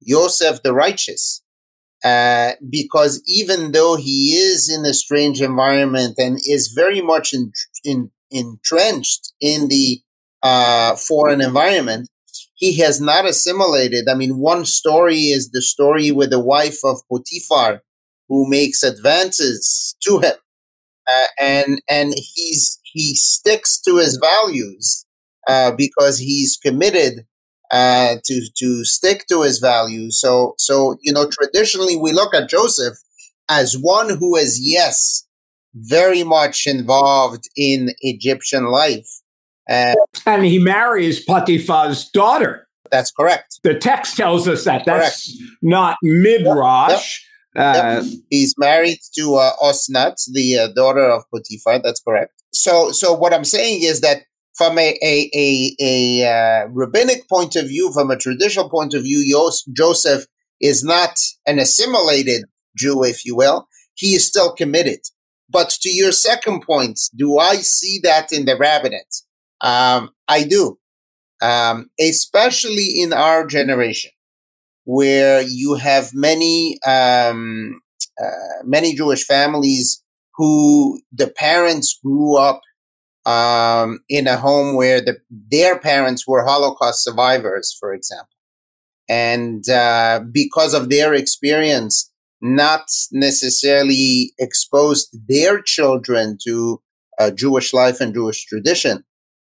Yosef 0.00 0.62
the 0.62 0.74
righteous. 0.74 1.42
Uh, 2.04 2.52
because 2.68 3.22
even 3.26 3.72
though 3.72 3.96
he 3.96 4.34
is 4.34 4.68
in 4.68 4.84
a 4.84 4.92
strange 4.92 5.40
environment 5.40 6.16
and 6.18 6.38
is 6.44 6.72
very 6.74 7.00
much 7.00 7.32
in, 7.32 7.52
in, 7.84 8.10
entrenched 8.30 9.32
in 9.40 9.68
the 9.68 10.00
uh, 10.42 10.96
foreign 10.96 11.40
environment, 11.40 12.08
he 12.62 12.78
has 12.78 13.00
not 13.00 13.26
assimilated. 13.26 14.06
I 14.08 14.14
mean, 14.14 14.38
one 14.38 14.64
story 14.66 15.18
is 15.36 15.50
the 15.50 15.60
story 15.62 16.12
with 16.12 16.30
the 16.30 16.40
wife 16.40 16.78
of 16.84 17.00
Potiphar, 17.10 17.82
who 18.28 18.48
makes 18.48 18.84
advances 18.84 19.96
to 20.04 20.20
him, 20.20 20.34
uh, 21.08 21.26
and 21.40 21.82
and 21.88 22.14
he's 22.16 22.78
he 22.84 23.14
sticks 23.14 23.80
to 23.82 23.98
his 23.98 24.16
values 24.18 25.06
uh, 25.48 25.72
because 25.72 26.18
he's 26.18 26.56
committed 26.56 27.26
uh, 27.70 28.16
to 28.24 28.42
to 28.58 28.84
stick 28.84 29.26
to 29.28 29.42
his 29.42 29.58
values. 29.58 30.20
So 30.20 30.54
so 30.58 30.96
you 31.02 31.12
know 31.12 31.28
traditionally 31.30 31.96
we 31.96 32.12
look 32.12 32.34
at 32.34 32.48
Joseph 32.50 32.96
as 33.48 33.76
one 33.78 34.18
who 34.18 34.36
is 34.36 34.60
yes 34.62 35.26
very 35.74 36.24
much 36.24 36.66
involved 36.66 37.44
in 37.56 37.90
Egyptian 38.02 38.70
life. 38.70 39.21
Uh, 39.68 39.94
and 40.26 40.44
he 40.44 40.58
marries 40.58 41.24
Potiphar's 41.24 42.08
daughter. 42.10 42.68
That's 42.90 43.10
correct. 43.10 43.60
The 43.62 43.74
text 43.74 44.16
tells 44.16 44.46
us 44.46 44.64
that. 44.64 44.84
That's 44.84 45.36
correct. 45.36 45.52
not 45.62 45.96
midrash. 46.02 47.24
Yep. 47.54 47.74
Yep. 47.74 47.84
Uh, 47.84 48.04
He's 48.30 48.54
married 48.58 48.98
to 49.18 49.34
uh, 49.36 49.52
Osnat, 49.62 50.14
the 50.32 50.58
uh, 50.58 50.68
daughter 50.74 51.04
of 51.08 51.24
Potiphar. 51.30 51.80
That's 51.82 52.00
correct. 52.00 52.32
So, 52.52 52.90
so 52.92 53.12
what 53.14 53.32
I'm 53.32 53.44
saying 53.44 53.82
is 53.82 54.00
that 54.00 54.22
from 54.56 54.78
a, 54.78 54.98
a, 55.02 55.30
a, 55.34 55.76
a 55.80 56.26
uh, 56.64 56.66
rabbinic 56.68 57.28
point 57.28 57.56
of 57.56 57.68
view, 57.68 57.92
from 57.92 58.10
a 58.10 58.16
traditional 58.16 58.68
point 58.68 58.94
of 58.94 59.02
view, 59.02 59.18
Yos- 59.24 59.64
Joseph 59.74 60.26
is 60.60 60.84
not 60.84 61.18
an 61.46 61.58
assimilated 61.58 62.44
Jew, 62.76 63.02
if 63.04 63.24
you 63.24 63.36
will. 63.36 63.68
He 63.94 64.14
is 64.14 64.26
still 64.26 64.52
committed. 64.52 65.00
But 65.48 65.70
to 65.82 65.90
your 65.90 66.12
second 66.12 66.62
point, 66.62 66.98
do 67.14 67.38
I 67.38 67.56
see 67.56 68.00
that 68.02 68.32
in 68.32 68.44
the 68.46 68.56
rabbinate? 68.56 69.22
Um, 69.62 70.10
I 70.28 70.44
do, 70.44 70.78
um, 71.40 71.90
especially 72.00 73.00
in 73.00 73.12
our 73.12 73.46
generation, 73.46 74.10
where 74.84 75.42
you 75.42 75.74
have 75.74 76.10
many 76.12 76.78
um, 76.84 77.80
uh, 78.20 78.62
many 78.64 78.94
Jewish 78.94 79.24
families 79.24 80.02
who 80.36 81.00
the 81.12 81.28
parents 81.28 81.98
grew 82.04 82.36
up 82.36 82.60
um, 83.24 84.00
in 84.08 84.26
a 84.26 84.36
home 84.36 84.74
where 84.74 85.00
the, 85.00 85.18
their 85.30 85.78
parents 85.78 86.26
were 86.26 86.44
Holocaust 86.44 87.04
survivors, 87.04 87.76
for 87.78 87.92
example. 87.92 88.28
And 89.08 89.68
uh, 89.68 90.20
because 90.32 90.74
of 90.74 90.88
their 90.88 91.14
experience, 91.14 92.10
not 92.40 92.86
necessarily 93.12 94.32
exposed 94.38 95.16
their 95.28 95.62
children 95.62 96.38
to 96.44 96.80
uh, 97.18 97.30
Jewish 97.30 97.72
life 97.72 98.00
and 98.00 98.12
Jewish 98.12 98.44
tradition. 98.46 99.04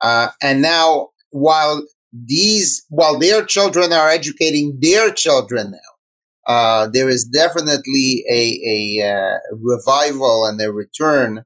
Uh, 0.02 0.30
and 0.42 0.62
now, 0.62 1.10
while 1.32 1.84
these, 2.14 2.86
while 2.90 3.18
their 3.20 3.44
children 3.44 3.92
are 3.94 4.10
educating 4.10 4.78
their 4.82 5.12
children 5.12 5.72
now, 5.72 6.54
uh, 6.54 6.88
there 6.88 7.10
is 7.10 7.26
definitely 7.26 8.24
a, 8.32 9.00
a 9.02 9.10
uh, 9.10 9.38
revival 9.62 10.46
and 10.46 10.62
a 10.62 10.72
return 10.72 11.44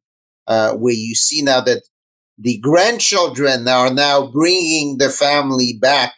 uh, 0.48 0.74
where 0.74 0.94
you 0.94 1.16
see 1.16 1.42
now 1.42 1.60
that 1.62 1.82
the 2.38 2.60
grandchildren 2.60 3.68
are 3.68 3.94
now 3.94 4.28
bringing 4.28 4.98
the 4.98 5.10
family 5.10 5.78
back 5.80 6.14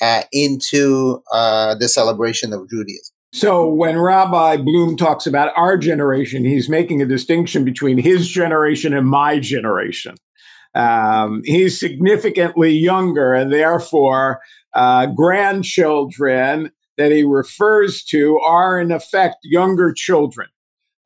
uh, 0.00 0.22
into 0.32 1.22
uh, 1.32 1.74
the 1.74 1.88
celebration 1.88 2.52
of 2.52 2.68
Judaism. 2.68 3.14
So 3.34 3.66
when 3.66 3.98
Rabbi 3.98 4.58
Blum 4.58 4.96
talks 4.96 5.26
about 5.26 5.52
our 5.56 5.78
generation, 5.78 6.44
he's 6.44 6.68
making 6.68 7.00
a 7.00 7.06
distinction 7.06 7.64
between 7.64 7.96
his 7.96 8.28
generation 8.28 8.92
and 8.92 9.08
my 9.08 9.38
generation. 9.38 10.16
Um, 10.74 11.42
he's 11.44 11.78
significantly 11.78 12.70
younger, 12.70 13.34
and 13.34 13.52
therefore, 13.52 14.40
uh, 14.74 15.06
grandchildren 15.06 16.70
that 16.96 17.12
he 17.12 17.24
refers 17.24 18.02
to 18.04 18.38
are 18.40 18.80
in 18.80 18.90
effect 18.90 19.36
younger 19.42 19.92
children 19.92 20.48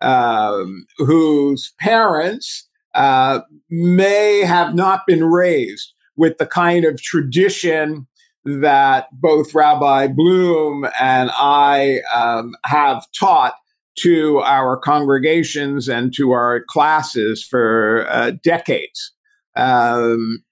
um, 0.00 0.87
whose 0.99 1.73
parents 1.78 2.66
uh, 2.94 3.40
may 3.70 4.40
have 4.40 4.75
not 4.75 5.06
been 5.06 5.25
raised 5.25 5.92
with 6.16 6.38
the 6.38 6.46
kind 6.46 6.85
of 6.85 7.00
tradition 7.00 8.06
that 8.44 9.08
both 9.12 9.54
Rabbi 9.54 10.08
Blum 10.08 10.87
and 11.00 11.30
I 11.35 12.00
um, 12.14 12.54
have 12.64 13.04
taught 13.18 13.54
to 13.99 14.38
our 14.40 14.76
congregations 14.76 15.88
and 15.88 16.14
to 16.14 16.32
our 16.32 16.62
classes 16.68 17.42
for 17.42 18.06
uh, 18.08 18.32
decades. 18.42 19.12
Um, 19.56 20.42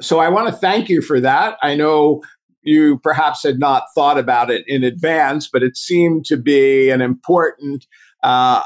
so 0.00 0.18
I 0.18 0.28
want 0.28 0.48
to 0.48 0.52
thank 0.52 0.88
you 0.88 1.02
for 1.02 1.20
that. 1.20 1.58
I 1.62 1.74
know 1.74 2.22
you 2.62 2.98
perhaps 2.98 3.42
had 3.42 3.58
not 3.58 3.84
thought 3.94 4.18
about 4.18 4.50
it 4.50 4.64
in 4.66 4.84
advance, 4.84 5.48
but 5.50 5.62
it 5.62 5.76
seemed 5.76 6.24
to 6.26 6.36
be 6.36 6.90
an 6.90 7.00
important 7.00 7.86
uh, 8.22 8.62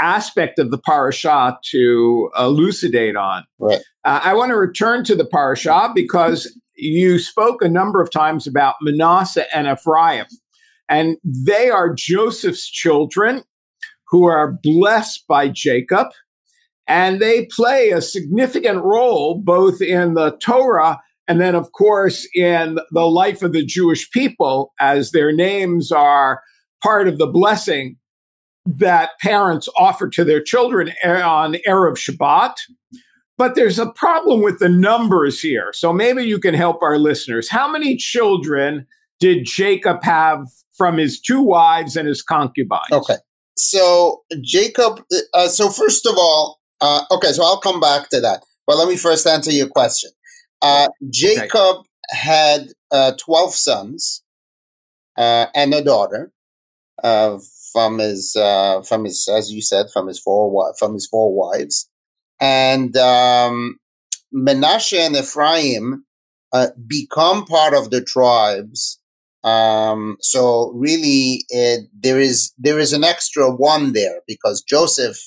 aspect 0.00 0.58
of 0.58 0.70
the 0.70 0.78
parasha 0.78 1.58
to 1.70 2.30
elucidate 2.38 3.16
on. 3.16 3.44
Right. 3.58 3.80
Uh, 4.04 4.20
I 4.22 4.34
want 4.34 4.50
to 4.50 4.56
return 4.56 5.04
to 5.04 5.14
the 5.14 5.26
parasha 5.26 5.90
because 5.94 6.58
you 6.76 7.18
spoke 7.18 7.62
a 7.62 7.68
number 7.68 8.00
of 8.00 8.10
times 8.10 8.46
about 8.46 8.76
Manasseh 8.82 9.46
and 9.54 9.66
Ephraim, 9.66 10.26
and 10.88 11.16
they 11.24 11.70
are 11.70 11.94
Joseph's 11.94 12.68
children 12.68 13.44
who 14.08 14.24
are 14.24 14.58
blessed 14.62 15.24
by 15.26 15.48
Jacob. 15.48 16.08
And 16.86 17.20
they 17.20 17.46
play 17.46 17.90
a 17.90 18.02
significant 18.02 18.82
role 18.82 19.40
both 19.42 19.80
in 19.80 20.14
the 20.14 20.36
Torah 20.42 21.00
and 21.26 21.40
then, 21.40 21.54
of 21.54 21.72
course, 21.72 22.28
in 22.34 22.78
the 22.90 23.06
life 23.06 23.42
of 23.42 23.52
the 23.52 23.64
Jewish 23.64 24.10
people, 24.10 24.72
as 24.80 25.10
their 25.10 25.32
names 25.32 25.90
are 25.90 26.42
part 26.82 27.08
of 27.08 27.18
the 27.18 27.26
blessing 27.26 27.96
that 28.66 29.10
parents 29.20 29.68
offer 29.78 30.08
to 30.08 30.24
their 30.24 30.42
children 30.42 30.92
on 31.04 31.54
Erev 31.66 31.96
Shabbat. 31.96 32.54
But 33.36 33.54
there's 33.54 33.78
a 33.78 33.90
problem 33.90 34.42
with 34.42 34.58
the 34.58 34.68
numbers 34.68 35.40
here. 35.40 35.72
So 35.74 35.92
maybe 35.92 36.22
you 36.22 36.38
can 36.38 36.54
help 36.54 36.82
our 36.82 36.98
listeners. 36.98 37.48
How 37.48 37.70
many 37.70 37.96
children 37.96 38.86
did 39.18 39.44
Jacob 39.44 40.04
have 40.04 40.46
from 40.76 40.98
his 40.98 41.20
two 41.20 41.42
wives 41.42 41.96
and 41.96 42.06
his 42.06 42.22
concubines? 42.22 42.92
Okay. 42.92 43.16
So 43.56 44.22
Jacob, 44.42 45.02
uh, 45.32 45.48
so 45.48 45.68
first 45.68 46.06
of 46.06 46.14
all, 46.16 46.60
uh, 46.80 47.02
okay, 47.10 47.32
so 47.32 47.44
I'll 47.44 47.60
come 47.60 47.80
back 47.80 48.08
to 48.10 48.20
that. 48.20 48.44
But 48.66 48.76
let 48.76 48.88
me 48.88 48.96
first 48.96 49.26
answer 49.26 49.50
your 49.50 49.68
question. 49.68 50.10
Uh, 50.62 50.88
Jacob 51.10 51.84
had 52.10 52.68
uh, 52.90 53.12
12 53.18 53.54
sons 53.54 54.22
uh, 55.16 55.46
and 55.54 55.74
a 55.74 55.82
daughter 55.82 56.32
uh, 57.02 57.38
from 57.72 57.98
his, 57.98 58.34
uh, 58.36 58.80
from 58.82 59.04
his, 59.04 59.28
as 59.28 59.52
you 59.52 59.60
said, 59.60 59.86
from 59.92 60.06
his 60.06 60.18
four, 60.18 60.74
from 60.78 60.94
his 60.94 61.06
four 61.06 61.34
wives. 61.34 61.90
And 62.40 62.96
um, 62.96 63.78
Menashe 64.34 64.98
and 64.98 65.16
Ephraim 65.16 66.04
uh, 66.52 66.68
become 66.86 67.44
part 67.44 67.74
of 67.74 67.90
the 67.90 68.02
tribes. 68.02 69.00
Um, 69.42 70.16
so 70.20 70.72
really, 70.74 71.44
it, 71.50 71.88
there 71.92 72.18
is 72.18 72.52
there 72.56 72.78
is 72.78 72.92
an 72.92 73.04
extra 73.04 73.50
one 73.50 73.92
there 73.92 74.20
because 74.26 74.62
Joseph 74.62 75.18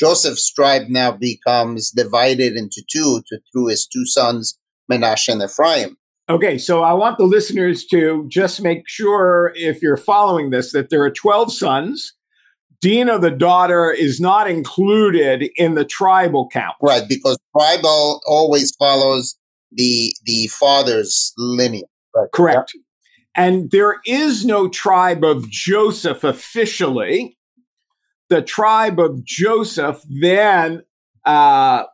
Joseph's 0.00 0.50
tribe 0.50 0.88
now 0.88 1.12
becomes 1.12 1.90
divided 1.90 2.56
into 2.56 2.82
two 2.90 3.22
to, 3.28 3.38
through 3.52 3.66
his 3.66 3.86
two 3.86 4.06
sons 4.06 4.58
Menashe 4.90 5.28
and 5.28 5.42
Ephraim. 5.42 5.96
Okay, 6.28 6.58
so 6.58 6.82
I 6.82 6.92
want 6.92 7.18
the 7.18 7.24
listeners 7.24 7.84
to 7.86 8.24
just 8.28 8.62
make 8.62 8.84
sure, 8.86 9.52
if 9.56 9.82
you're 9.82 9.96
following 9.96 10.50
this, 10.50 10.72
that 10.72 10.88
there 10.88 11.02
are 11.02 11.10
12 11.10 11.52
sons. 11.52 12.14
Dinah, 12.80 13.18
the 13.18 13.30
daughter, 13.30 13.90
is 13.90 14.20
not 14.20 14.48
included 14.48 15.50
in 15.56 15.74
the 15.74 15.84
tribal 15.84 16.48
count. 16.48 16.76
Right, 16.80 17.06
because 17.06 17.36
tribal 17.56 18.22
always 18.26 18.74
follows 18.76 19.36
the 19.72 20.12
the 20.24 20.46
father's 20.48 21.32
lineage. 21.36 21.84
Right. 22.14 22.28
Correct. 22.32 22.72
And 23.36 23.70
there 23.70 24.00
is 24.06 24.44
no 24.44 24.68
tribe 24.68 25.24
of 25.24 25.48
Joseph 25.50 26.24
officially. 26.24 27.36
The 28.30 28.42
tribe 28.42 28.98
of 28.98 29.24
Joseph 29.24 30.02
then 30.08 30.82
uh, 31.24 31.84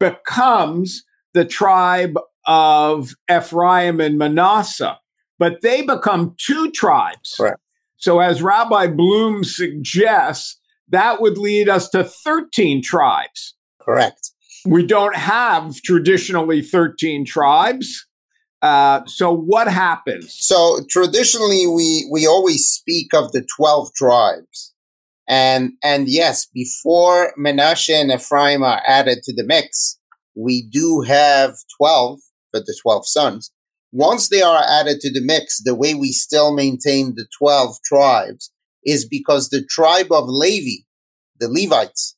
becomes 0.00 1.04
the 1.34 1.44
tribe 1.44 2.18
of 2.46 3.14
Ephraim 3.30 4.00
and 4.00 4.16
Manasseh, 4.18 4.98
but 5.38 5.60
they 5.62 5.82
become 5.82 6.34
two 6.38 6.70
tribes. 6.70 7.34
Correct. 7.36 7.60
So, 7.98 8.20
as 8.20 8.42
Rabbi 8.42 8.86
Blum 8.88 9.42
suggests, 9.42 10.58
that 10.88 11.20
would 11.20 11.38
lead 11.38 11.68
us 11.68 11.88
to 11.90 12.04
13 12.04 12.82
tribes. 12.82 13.54
Correct. 13.80 14.30
We 14.64 14.86
don't 14.86 15.16
have 15.16 15.76
traditionally 15.82 16.62
13 16.62 17.24
tribes. 17.24 18.06
Uh, 18.62 19.04
so 19.06 19.32
what 19.32 19.68
happens? 19.68 20.34
So 20.38 20.80
traditionally, 20.88 21.66
we 21.66 22.08
we 22.10 22.26
always 22.26 22.66
speak 22.66 23.12
of 23.14 23.32
the 23.32 23.46
twelve 23.56 23.92
tribes, 23.94 24.74
and 25.28 25.72
and 25.82 26.08
yes, 26.08 26.46
before 26.46 27.32
Menashe 27.38 27.90
and 27.90 28.12
Ephraim 28.12 28.62
are 28.62 28.80
added 28.86 29.18
to 29.24 29.34
the 29.34 29.44
mix, 29.44 29.98
we 30.34 30.62
do 30.62 31.00
have 31.00 31.54
12 31.78 32.20
for 32.52 32.60
the 32.60 32.76
12 32.82 33.08
sons. 33.08 33.52
Once 33.92 34.28
they 34.28 34.42
are 34.42 34.62
added 34.68 35.00
to 35.00 35.12
the 35.12 35.22
mix, 35.24 35.62
the 35.62 35.74
way 35.74 35.94
we 35.94 36.12
still 36.12 36.54
maintain 36.54 37.14
the 37.16 37.26
12 37.38 37.76
tribes 37.84 38.52
is 38.84 39.08
because 39.08 39.48
the 39.48 39.64
tribe 39.64 40.12
of 40.12 40.24
Levi, 40.28 40.84
the 41.40 41.48
Levites, 41.48 42.16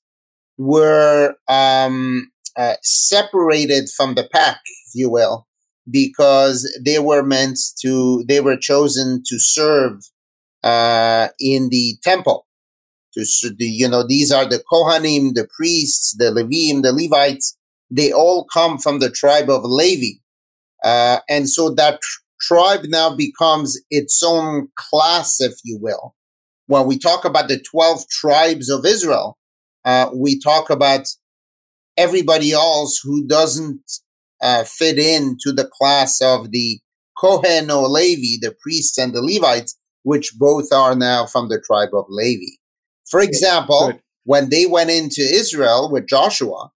were 0.59 1.35
um, 1.49 2.31
uh, 2.57 2.75
separated 2.83 3.89
from 3.97 4.17
the 4.17 4.29
pack, 4.33 4.61
if 4.87 4.95
you 4.95 5.09
will, 5.09 5.47
because 5.89 6.77
they 6.85 6.99
were 6.99 7.23
meant 7.23 7.59
to, 7.81 8.25
they 8.29 8.41
were 8.41 8.57
chosen 8.57 9.23
to 9.27 9.39
serve 9.39 10.01
uh, 10.65 11.29
in 11.39 11.69
the 11.71 11.97
temple. 12.03 12.48
You 13.59 13.89
know, 13.89 14.07
these 14.07 14.31
are 14.33 14.45
the 14.45 14.63
Kohanim, 14.71 15.35
the 15.35 15.49
priests, 15.57 16.15
the 16.17 16.27
Levim, 16.27 16.83
the 16.83 16.93
Levites, 16.93 17.57
they 17.91 18.13
all 18.13 18.47
come 18.53 18.79
from 18.79 18.99
the 18.99 19.11
tribe 19.11 19.49
of 19.49 19.63
Levi. 19.65 20.19
Uh, 20.85 21.21
and 21.29 21.49
so 21.49 21.71
that 21.71 22.01
tr- 22.01 22.21
tribe 22.41 22.85
now 22.85 23.15
becomes 23.15 23.81
its 23.91 24.23
own 24.23 24.69
class, 24.77 25.41
if 25.41 25.55
you 25.65 25.79
will. 25.81 26.15
When 26.67 26.87
we 26.87 26.99
talk 26.99 27.25
about 27.25 27.49
the 27.49 27.59
12 27.59 28.09
tribes 28.09 28.69
of 28.69 28.85
Israel, 28.85 29.39
uh, 29.85 30.11
we 30.15 30.39
talk 30.39 30.71
about 30.71 31.07
everybody 31.97 32.53
else 32.53 33.01
who 33.03 33.27
doesn't 33.27 33.81
uh, 34.41 34.65
fit 34.65 34.99
into 34.99 35.53
the 35.53 35.69
class 35.79 36.21
of 36.21 36.51
the 36.53 36.79
Kohen 37.17 37.71
or 37.71 37.89
Levi, 37.89 38.39
the 38.41 38.55
priests 38.61 38.99
and 38.99 39.13
the 39.13 39.23
Levites, 39.23 39.77
which 40.03 40.35
both 40.39 40.73
are 40.73 40.95
now 40.95 41.27
from 41.27 41.49
the 41.49 41.61
tribe 41.61 41.91
of 41.93 42.05
Levi. 42.09 42.57
For 43.11 43.21
example, 43.21 43.93
Good. 43.93 44.01
when 44.25 44.51
they 44.51 44.67
went 44.67 44.91
into 44.91 45.23
Israel 45.23 45.91
with 45.91 46.07
Joshua, 46.07 46.71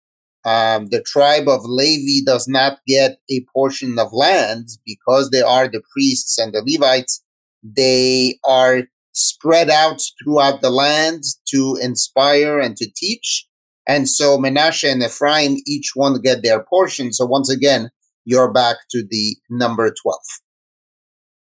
um, 0.45 0.88
the 0.88 1.03
tribe 1.03 1.49
of 1.49 1.64
Levi 1.64 2.25
does 2.25 2.49
not 2.49 2.81
get 2.87 3.18
a 3.31 3.45
portion 3.53 3.99
of 3.99 4.12
land 4.12 4.68
because 4.85 5.31
they 5.31 5.42
are 5.42 5.68
the 5.68 5.83
priests 5.92 6.38
and 6.38 6.53
the 6.53 6.62
Levites. 6.66 7.23
They 7.62 8.38
are 8.45 8.85
spread 9.12 9.71
out 9.71 10.01
throughout 10.23 10.62
the 10.62 10.71
land 10.71 11.23
to 11.51 11.79
inspire 11.81 12.59
and 12.59 12.77
to 12.77 12.90
teach. 12.97 13.47
And 13.87 14.09
so 14.09 14.38
Menashe 14.38 14.90
and 14.90 15.03
Ephraim, 15.03 15.59
each 15.66 15.92
one 15.95 16.21
get 16.21 16.42
their 16.42 16.62
portion. 16.64 17.12
So 17.12 17.27
once 17.27 17.51
again, 17.51 17.90
you're 18.25 18.53
back 18.53 18.77
to 18.90 19.05
the 19.09 19.37
number 19.51 19.92
12. 20.03 20.18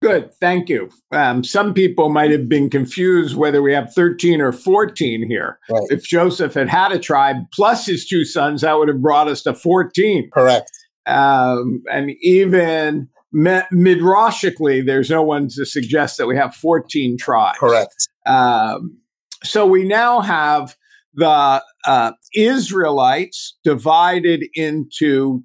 Good, 0.00 0.32
thank 0.34 0.68
you. 0.68 0.90
Um, 1.10 1.42
some 1.42 1.74
people 1.74 2.08
might 2.08 2.30
have 2.30 2.48
been 2.48 2.70
confused 2.70 3.36
whether 3.36 3.60
we 3.60 3.72
have 3.72 3.92
13 3.92 4.40
or 4.40 4.52
14 4.52 5.28
here. 5.28 5.58
Right. 5.68 5.82
If 5.90 6.04
Joseph 6.04 6.54
had 6.54 6.68
had 6.68 6.92
a 6.92 7.00
tribe 7.00 7.36
plus 7.52 7.86
his 7.86 8.06
two 8.06 8.24
sons, 8.24 8.60
that 8.60 8.78
would 8.78 8.88
have 8.88 9.02
brought 9.02 9.26
us 9.26 9.42
to 9.42 9.54
14. 9.54 10.30
Correct. 10.32 10.70
Um, 11.06 11.82
and 11.90 12.12
even 12.20 13.08
me- 13.32 13.62
midrashically, 13.72 14.86
there's 14.86 15.10
no 15.10 15.22
one 15.22 15.48
to 15.48 15.66
suggest 15.66 16.16
that 16.18 16.28
we 16.28 16.36
have 16.36 16.54
14 16.54 17.18
tribes. 17.18 17.58
Correct. 17.58 18.08
Um, 18.24 18.98
so 19.42 19.66
we 19.66 19.82
now 19.82 20.20
have 20.20 20.76
the 21.14 21.60
uh, 21.86 22.12
Israelites 22.36 23.58
divided 23.64 24.46
into 24.54 25.42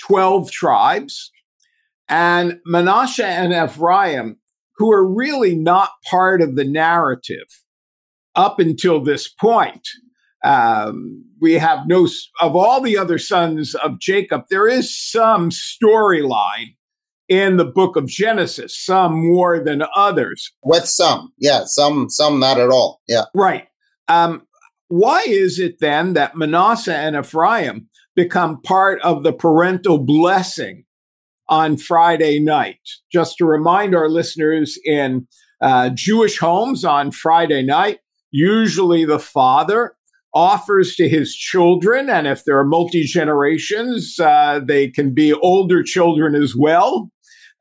12 0.00 0.52
tribes 0.52 1.32
and 2.08 2.60
Manasseh 2.64 3.26
and 3.26 3.52
Ephraim, 3.52 4.38
who 4.76 4.92
are 4.92 5.06
really 5.06 5.54
not 5.54 5.90
part 6.08 6.42
of 6.42 6.56
the 6.56 6.64
narrative 6.64 7.64
up 8.34 8.60
until 8.60 9.00
this 9.00 9.28
point. 9.28 9.88
Um, 10.44 11.24
we 11.40 11.54
have 11.54 11.86
no, 11.86 12.06
of 12.40 12.54
all 12.54 12.80
the 12.80 12.96
other 12.96 13.18
sons 13.18 13.74
of 13.74 13.98
Jacob, 13.98 14.44
there 14.50 14.68
is 14.68 14.94
some 14.94 15.50
storyline 15.50 16.76
in 17.28 17.56
the 17.56 17.64
book 17.64 17.96
of 17.96 18.06
Genesis, 18.06 18.78
some 18.78 19.26
more 19.26 19.58
than 19.58 19.82
others. 19.96 20.52
With 20.62 20.86
some, 20.86 21.32
yeah, 21.38 21.62
some, 21.64 22.08
some 22.08 22.38
not 22.38 22.58
at 22.60 22.70
all. 22.70 23.00
Yeah. 23.08 23.24
Right. 23.34 23.66
Um, 24.06 24.46
why 24.88 25.24
is 25.26 25.58
it 25.58 25.80
then 25.80 26.12
that 26.12 26.36
Manasseh 26.36 26.94
and 26.94 27.16
Ephraim 27.16 27.88
become 28.14 28.62
part 28.62 29.00
of 29.02 29.24
the 29.24 29.32
parental 29.32 29.98
blessing 29.98 30.84
on 31.48 31.76
Friday 31.76 32.40
night. 32.40 32.80
Just 33.12 33.36
to 33.38 33.44
remind 33.44 33.94
our 33.94 34.08
listeners 34.08 34.78
in 34.84 35.26
uh, 35.60 35.90
Jewish 35.94 36.38
homes 36.38 36.84
on 36.84 37.10
Friday 37.10 37.62
night, 37.62 38.00
usually 38.30 39.04
the 39.04 39.18
father 39.18 39.94
offers 40.34 40.94
to 40.96 41.08
his 41.08 41.34
children, 41.34 42.10
and 42.10 42.26
if 42.26 42.44
there 42.44 42.58
are 42.58 42.64
multi 42.64 43.04
generations, 43.04 44.18
uh, 44.20 44.60
they 44.62 44.88
can 44.88 45.14
be 45.14 45.32
older 45.32 45.82
children 45.82 46.34
as 46.34 46.54
well. 46.54 47.10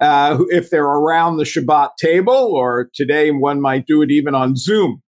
Uh, 0.02 0.40
if 0.50 0.70
they're 0.70 0.84
around 0.84 1.38
the 1.38 1.46
Shabbat 1.46 1.92
table, 1.98 2.34
or 2.34 2.90
today 2.94 3.32
one 3.32 3.62
might 3.62 3.88
do 3.88 4.02
it 4.02 4.12
even 4.12 4.36
on 4.36 4.58
Zoom. 4.58 5.02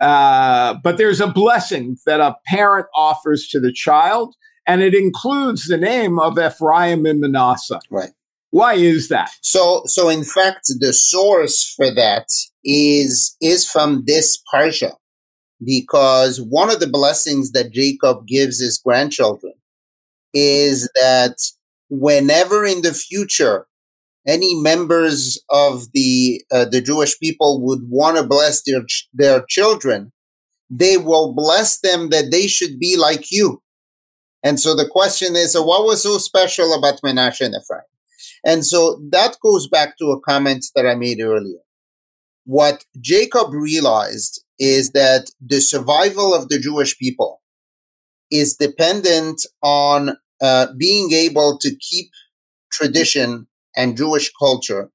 Uh, 0.00 0.74
but 0.84 0.98
there's 0.98 1.20
a 1.20 1.26
blessing 1.26 1.96
that 2.04 2.20
a 2.20 2.36
parent 2.46 2.86
offers 2.94 3.48
to 3.48 3.58
the 3.58 3.72
child, 3.72 4.34
and 4.66 4.82
it 4.82 4.94
includes 4.94 5.66
the 5.66 5.78
name 5.78 6.18
of 6.18 6.38
Ephraim 6.38 7.06
and 7.06 7.20
Manasseh. 7.20 7.80
Right. 7.90 8.10
Why 8.58 8.74
is 8.74 9.08
that? 9.08 9.30
So, 9.42 9.82
so 9.86 10.08
in 10.08 10.24
fact, 10.24 10.62
the 10.78 10.92
source 10.92 11.58
for 11.76 11.90
that 11.94 12.28
is 12.64 13.36
is 13.40 13.68
from 13.74 14.04
this 14.06 14.38
parsha. 14.52 14.92
because 15.64 16.40
one 16.40 16.70
of 16.70 16.80
the 16.80 16.88
blessings 16.88 17.52
that 17.52 17.72
Jacob 17.72 18.26
gives 18.26 18.60
his 18.60 18.78
grandchildren 18.84 19.54
is 20.34 20.90
that 21.00 21.36
whenever 21.90 22.64
in 22.64 22.82
the 22.82 22.92
future 22.94 23.66
any 24.26 24.54
members 24.60 25.42
of 25.50 25.84
the 25.94 26.42
uh, 26.52 26.64
the 26.66 26.80
Jewish 26.80 27.18
people 27.20 27.60
would 27.62 27.82
want 27.88 28.16
to 28.18 28.24
bless 28.24 28.62
their 28.66 28.82
their 29.14 29.44
children, 29.48 30.12
they 30.70 30.96
will 30.98 31.34
bless 31.34 31.80
them 31.80 32.10
that 32.10 32.30
they 32.30 32.46
should 32.48 32.78
be 32.78 32.96
like 32.96 33.26
you. 33.30 33.62
And 34.42 34.60
so 34.60 34.74
the 34.76 34.88
question 34.88 35.36
is, 35.36 35.52
so 35.54 35.62
what 35.64 35.84
was 35.84 36.02
so 36.02 36.18
special 36.18 36.74
about 36.74 37.00
Menashe 37.04 37.40
and 37.42 37.54
Ephraim? 37.54 37.82
And 38.44 38.64
so 38.64 39.00
that 39.10 39.36
goes 39.42 39.68
back 39.68 39.96
to 39.98 40.10
a 40.10 40.20
comment 40.20 40.66
that 40.74 40.86
I 40.86 40.94
made 40.94 41.20
earlier. 41.20 41.60
What 42.44 42.84
Jacob 43.00 43.52
realized 43.52 44.44
is 44.58 44.90
that 44.90 45.30
the 45.40 45.60
survival 45.60 46.34
of 46.34 46.48
the 46.48 46.58
Jewish 46.58 46.98
people 46.98 47.40
is 48.30 48.56
dependent 48.56 49.46
on 49.62 50.16
uh, 50.42 50.66
being 50.76 51.12
able 51.12 51.58
to 51.58 51.74
keep 51.76 52.10
tradition 52.70 53.46
and 53.76 53.96
Jewish 53.96 54.30
culture, 54.38 54.90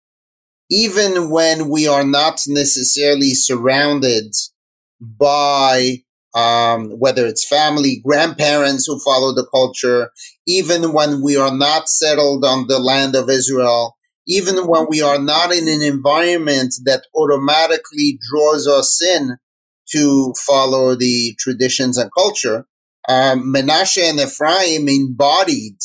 even 0.69 1.29
when 1.29 1.69
we 1.69 1.88
are 1.88 2.03
not 2.03 2.41
necessarily 2.47 3.33
surrounded 3.33 4.33
by 5.01 6.03
um, 6.36 6.92
whether 7.00 7.26
it's 7.26 7.48
family, 7.48 8.02
grandparents 8.06 8.86
who 8.86 9.00
follow 9.00 9.34
the 9.34 9.48
culture, 9.52 10.12
even 10.48 10.94
when 10.94 11.22
we 11.22 11.36
are 11.38 11.56
not 11.56 11.89
settled 11.89 12.46
on 12.46 12.68
the 12.68 12.80
land 12.80 13.15
of 13.15 13.30
Israel, 13.30 13.98
even 14.28 14.68
when 14.68 14.86
we 14.89 15.02
are 15.02 15.20
not 15.20 15.52
in 15.52 15.68
an 15.68 15.82
environment 15.82 16.76
that 16.86 17.04
automatically 17.15 18.20
draws 18.30 18.68
us 18.68 19.02
in 19.02 19.38
to 19.92 20.34
follow 20.46 20.96
the 20.96 21.36
traditions 21.39 21.98
and 21.98 22.12
culture, 22.15 22.68
um, 23.08 23.52
Menashe 23.54 23.98
and 23.98 24.20
Ephraim 24.20 24.88
embodied 24.88 25.78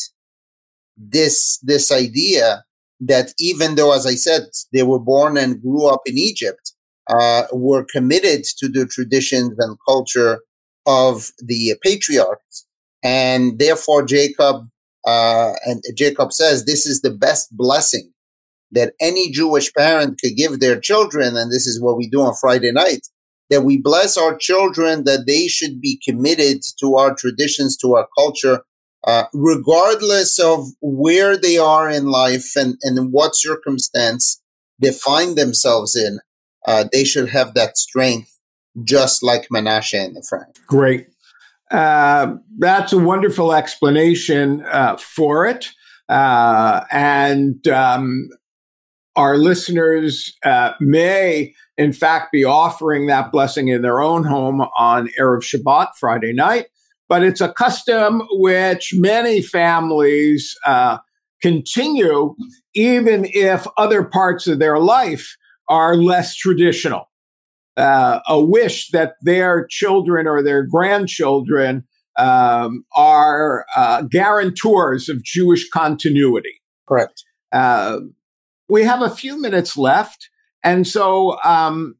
this 0.97 1.59
this 1.63 1.91
idea 1.91 2.63
that 2.99 3.33
even 3.39 3.75
though, 3.75 3.93
as 3.93 4.05
I 4.05 4.15
said, 4.15 4.43
they 4.71 4.83
were 4.83 4.99
born 4.99 5.37
and 5.37 5.61
grew 5.61 5.87
up 5.87 6.01
in 6.05 6.17
Egypt, 6.17 6.73
uh, 7.09 7.43
were 7.51 7.85
committed 7.85 8.43
to 8.57 8.67
the 8.67 8.85
traditions 8.85 9.55
and 9.57 9.77
culture 9.87 10.39
of 10.85 11.31
the 11.39 11.75
patriarchs, 11.83 12.67
and 13.03 13.59
therefore 13.59 14.03
Jacob 14.03 14.67
uh, 15.05 15.53
and 15.65 15.83
Jacob 15.95 16.33
says 16.33 16.65
this 16.65 16.85
is 16.85 17.01
the 17.01 17.11
best 17.11 17.55
blessing 17.55 18.11
that 18.71 18.93
any 18.99 19.31
Jewish 19.31 19.71
parent 19.73 20.19
could 20.19 20.35
give 20.35 20.59
their 20.59 20.79
children, 20.79 21.37
and 21.37 21.51
this 21.51 21.67
is 21.67 21.81
what 21.81 21.97
we 21.97 22.09
do 22.09 22.21
on 22.21 22.33
Friday 22.39 22.71
night. 22.71 23.07
That 23.51 23.61
we 23.61 23.79
bless 23.79 24.17
our 24.17 24.35
children 24.35 25.03
that 25.03 25.25
they 25.27 25.47
should 25.47 25.79
be 25.79 26.01
committed 26.03 26.61
to 26.79 26.95
our 26.95 27.13
traditions, 27.13 27.77
to 27.77 27.95
our 27.95 28.07
culture, 28.17 28.61
uh, 29.05 29.25
regardless 29.33 30.39
of 30.39 30.65
where 30.81 31.37
they 31.37 31.57
are 31.57 31.87
in 31.87 32.07
life 32.07 32.55
and, 32.55 32.75
and 32.81 33.11
what 33.11 33.35
circumstance 33.35 34.41
they 34.79 34.91
find 34.91 35.37
themselves 35.37 35.95
in, 35.95 36.19
uh, 36.67 36.85
they 36.91 37.03
should 37.03 37.29
have 37.29 37.53
that 37.53 37.77
strength, 37.77 38.37
just 38.83 39.23
like 39.23 39.47
Menashe 39.49 39.93
and 39.93 40.17
Ephraim. 40.17 40.51
Great. 40.67 41.07
Uh, 41.71 42.35
that's 42.59 42.93
a 42.93 42.99
wonderful 42.99 43.53
explanation 43.53 44.63
uh, 44.65 44.97
for 44.97 45.45
it. 45.45 45.69
Uh, 46.07 46.83
and 46.91 47.67
um, 47.67 48.29
our 49.15 49.37
listeners 49.37 50.33
uh, 50.43 50.73
may, 50.79 51.53
in 51.77 51.91
fact, 51.91 52.31
be 52.31 52.43
offering 52.43 53.07
that 53.07 53.31
blessing 53.31 53.69
in 53.69 53.81
their 53.81 54.01
own 54.01 54.23
home 54.23 54.61
on 54.77 55.09
Erev 55.19 55.41
Shabbat, 55.41 55.89
Friday 55.99 56.33
night 56.33 56.67
but 57.07 57.23
it's 57.23 57.41
a 57.41 57.53
custom 57.53 58.23
which 58.31 58.93
many 58.95 59.41
families 59.41 60.55
uh, 60.65 60.97
continue, 61.41 62.35
even 62.73 63.27
if 63.33 63.67
other 63.77 64.03
parts 64.03 64.47
of 64.47 64.59
their 64.59 64.79
life 64.79 65.35
are 65.67 65.95
less 65.95 66.35
traditional. 66.35 67.09
Uh, 67.77 68.19
a 68.29 68.39
wish 68.39 68.89
that 68.91 69.15
their 69.21 69.67
children 69.69 70.27
or 70.27 70.41
their 70.41 70.63
grandchildren 70.63 71.83
um, 72.17 72.85
are 72.95 73.65
uh, 73.75 74.03
guarantors 74.03 75.09
of 75.09 75.23
Jewish 75.23 75.69
continuity. 75.69 76.61
Correct. 76.87 77.23
Uh, 77.51 77.99
we 78.69 78.83
have 78.83 79.01
a 79.01 79.09
few 79.09 79.39
minutes 79.39 79.77
left. 79.77 80.29
And 80.63 80.87
so 80.87 81.37
um, 81.43 81.95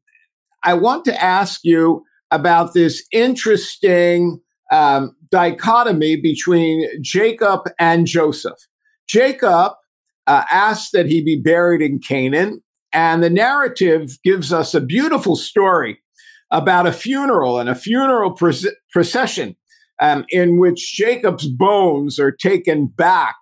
I 0.62 0.74
want 0.74 1.04
to 1.04 1.22
ask 1.22 1.60
you 1.62 2.04
about 2.30 2.74
this 2.74 3.06
interesting 3.12 4.40
um, 4.72 5.14
dichotomy 5.30 6.16
between 6.20 6.88
Jacob 7.02 7.60
and 7.78 8.06
Joseph. 8.06 8.58
Jacob 9.08 9.72
uh, 10.26 10.44
asked 10.50 10.92
that 10.92 11.06
he 11.06 11.22
be 11.22 11.40
buried 11.40 11.82
in 11.82 12.00
Canaan, 12.00 12.62
and 12.92 13.22
the 13.22 13.30
narrative 13.30 14.18
gives 14.22 14.52
us 14.52 14.74
a 14.74 14.80
beautiful 14.80 15.36
story 15.36 16.00
about 16.50 16.86
a 16.86 16.92
funeral 16.92 17.58
and 17.58 17.68
a 17.68 17.74
funeral 17.74 18.36
procession 18.92 19.56
um, 20.00 20.24
in 20.30 20.58
which 20.58 20.94
Jacob's 20.94 21.48
bones 21.48 22.18
are 22.18 22.30
taken 22.30 22.86
back 22.86 23.36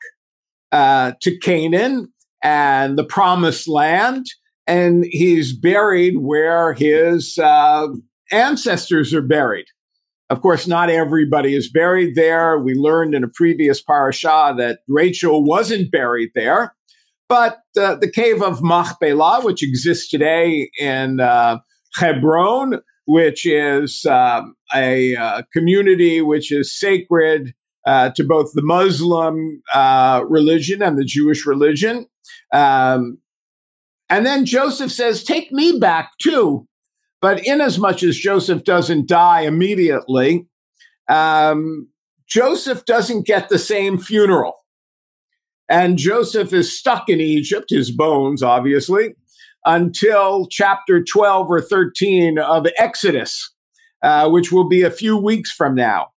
uh, 0.72 1.12
to 1.20 1.38
Canaan 1.38 2.12
and 2.42 2.98
the 2.98 3.04
promised 3.04 3.68
land, 3.68 4.26
and 4.66 5.04
he's 5.10 5.56
buried 5.56 6.18
where 6.18 6.72
his 6.74 7.38
uh, 7.38 7.88
ancestors 8.30 9.14
are 9.14 9.22
buried. 9.22 9.66
Of 10.30 10.40
course, 10.40 10.66
not 10.66 10.90
everybody 10.90 11.54
is 11.54 11.70
buried 11.70 12.14
there. 12.14 12.58
We 12.58 12.74
learned 12.74 13.14
in 13.14 13.24
a 13.24 13.28
previous 13.28 13.82
parasha 13.82 14.54
that 14.56 14.80
Rachel 14.88 15.44
wasn't 15.44 15.90
buried 15.90 16.30
there. 16.34 16.74
But 17.28 17.58
uh, 17.76 17.96
the 17.96 18.10
cave 18.10 18.42
of 18.42 18.62
Machpelah, 18.62 19.40
which 19.42 19.62
exists 19.62 20.08
today 20.08 20.70
in 20.78 21.20
uh, 21.20 21.58
Hebron, 21.96 22.80
which 23.06 23.46
is 23.46 24.04
um, 24.06 24.54
a 24.74 25.16
uh, 25.16 25.42
community 25.52 26.20
which 26.20 26.50
is 26.50 26.78
sacred 26.78 27.54
uh, 27.86 28.10
to 28.10 28.24
both 28.24 28.50
the 28.54 28.62
Muslim 28.62 29.62
uh, 29.74 30.22
religion 30.28 30.82
and 30.82 30.98
the 30.98 31.04
Jewish 31.04 31.44
religion. 31.46 32.06
Um, 32.52 33.18
and 34.08 34.24
then 34.24 34.44
Joseph 34.44 34.92
says, 34.92 35.24
Take 35.24 35.52
me 35.52 35.78
back 35.78 36.12
too. 36.20 36.66
But 37.20 37.46
inasmuch 37.46 38.02
as 38.02 38.16
Joseph 38.16 38.64
doesn't 38.64 39.08
die 39.08 39.42
immediately, 39.42 40.46
um, 41.08 41.88
Joseph 42.28 42.84
doesn't 42.84 43.26
get 43.26 43.48
the 43.48 43.58
same 43.58 43.98
funeral. 43.98 44.63
And 45.68 45.96
Joseph 45.96 46.52
is 46.52 46.76
stuck 46.76 47.08
in 47.08 47.20
Egypt, 47.20 47.66
his 47.70 47.90
bones, 47.90 48.42
obviously, 48.42 49.14
until 49.64 50.46
chapter 50.50 51.02
12 51.02 51.48
or 51.48 51.60
13 51.60 52.38
of 52.38 52.66
Exodus, 52.76 53.52
uh, 54.02 54.28
which 54.28 54.52
will 54.52 54.68
be 54.68 54.82
a 54.82 54.90
few 54.90 55.16
weeks 55.16 55.50
from 55.50 55.74
now. 55.74 56.08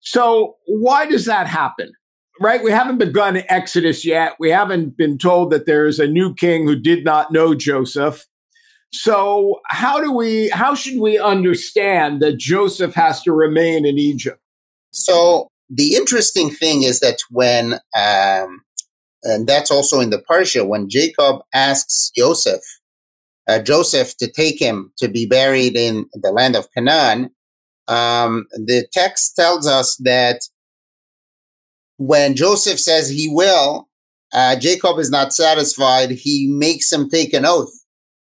So, 0.00 0.56
why 0.66 1.06
does 1.06 1.26
that 1.26 1.46
happen? 1.46 1.92
Right? 2.40 2.62
We 2.62 2.72
haven't 2.72 2.98
begun 2.98 3.42
Exodus 3.48 4.04
yet. 4.04 4.34
We 4.40 4.50
haven't 4.50 4.96
been 4.96 5.18
told 5.18 5.52
that 5.52 5.66
there's 5.66 6.00
a 6.00 6.08
new 6.08 6.34
king 6.34 6.66
who 6.66 6.76
did 6.76 7.04
not 7.04 7.32
know 7.32 7.54
Joseph. 7.54 8.26
So 8.92 9.60
how 9.68 10.00
do 10.00 10.12
we 10.12 10.50
how 10.50 10.74
should 10.74 11.00
we 11.00 11.18
understand 11.18 12.20
that 12.20 12.38
Joseph 12.38 12.94
has 12.94 13.22
to 13.22 13.32
remain 13.32 13.86
in 13.86 13.98
Egypt? 13.98 14.38
So 14.90 15.48
the 15.70 15.94
interesting 15.94 16.50
thing 16.50 16.82
is 16.82 17.00
that 17.00 17.16
when 17.30 17.80
um, 17.96 18.60
and 19.24 19.46
that's 19.46 19.70
also 19.70 20.00
in 20.00 20.10
the 20.10 20.22
Parsha 20.30 20.66
when 20.66 20.88
Jacob 20.88 21.42
asks 21.54 22.10
Joseph 22.16 22.62
uh, 23.48 23.60
Joseph 23.60 24.16
to 24.18 24.30
take 24.30 24.60
him 24.60 24.92
to 24.98 25.08
be 25.08 25.26
buried 25.26 25.76
in 25.76 26.06
the 26.14 26.30
land 26.30 26.54
of 26.54 26.68
Canaan, 26.72 27.30
um, 27.88 28.46
the 28.52 28.86
text 28.92 29.34
tells 29.34 29.66
us 29.66 29.96
that 30.04 30.40
when 31.96 32.36
Joseph 32.36 32.78
says 32.78 33.10
he 33.10 33.28
will, 33.28 33.88
uh, 34.32 34.54
Jacob 34.56 34.98
is 34.98 35.10
not 35.10 35.34
satisfied. 35.34 36.10
He 36.10 36.48
makes 36.56 36.92
him 36.92 37.10
take 37.10 37.34
an 37.34 37.44
oath 37.44 37.72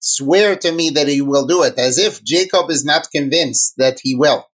swear 0.07 0.55
to 0.57 0.72
me 0.72 0.90
that 0.90 1.09
he 1.09 1.20
will 1.20 1.46
do 1.46 1.62
it, 1.62 1.79
as 1.79 1.99
if 1.99 2.22
Jacob 2.22 2.70
is 2.70 2.85
not 2.85 3.11
convinced 3.11 3.75
that 3.77 3.99
he 4.03 4.14
will. 4.14 4.46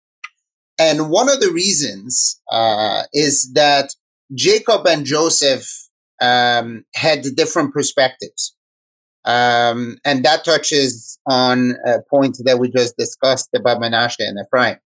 And 0.80 1.10
one 1.10 1.30
of 1.30 1.42
the 1.42 1.52
reasons 1.52 2.42
uh, 2.52 3.04
is 3.14 3.52
that 3.54 3.94
Jacob 4.34 4.88
and 4.88 5.06
Joseph 5.06 5.68
um, 6.22 6.86
had 6.96 7.24
different 7.36 7.74
perspectives. 7.74 8.56
Um, 9.26 9.98
and 10.06 10.26
that 10.26 10.46
touches 10.46 11.20
on 11.28 11.76
a 11.86 12.00
point 12.10 12.38
that 12.46 12.60
we 12.60 12.72
just 12.72 12.98
discussed 12.98 13.50
about 13.56 13.82
Menashe 13.82 14.18
and 14.20 14.38
Ephraim. 14.46 14.78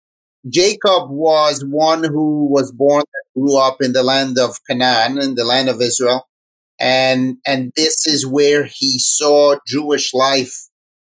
Jacob 0.48 1.10
was 1.10 1.64
one 1.68 2.04
who 2.04 2.48
was 2.48 2.72
born, 2.72 3.04
grew 3.36 3.56
up 3.58 3.78
in 3.82 3.92
the 3.92 4.02
land 4.02 4.38
of 4.38 4.58
Canaan, 4.68 5.18
in 5.20 5.34
the 5.36 5.44
land 5.44 5.68
of 5.68 5.80
Israel 5.82 6.26
and 6.80 7.36
and 7.46 7.72
this 7.76 8.06
is 8.06 8.26
where 8.26 8.64
he 8.64 8.98
saw 8.98 9.56
Jewish 9.66 10.12
life 10.14 10.68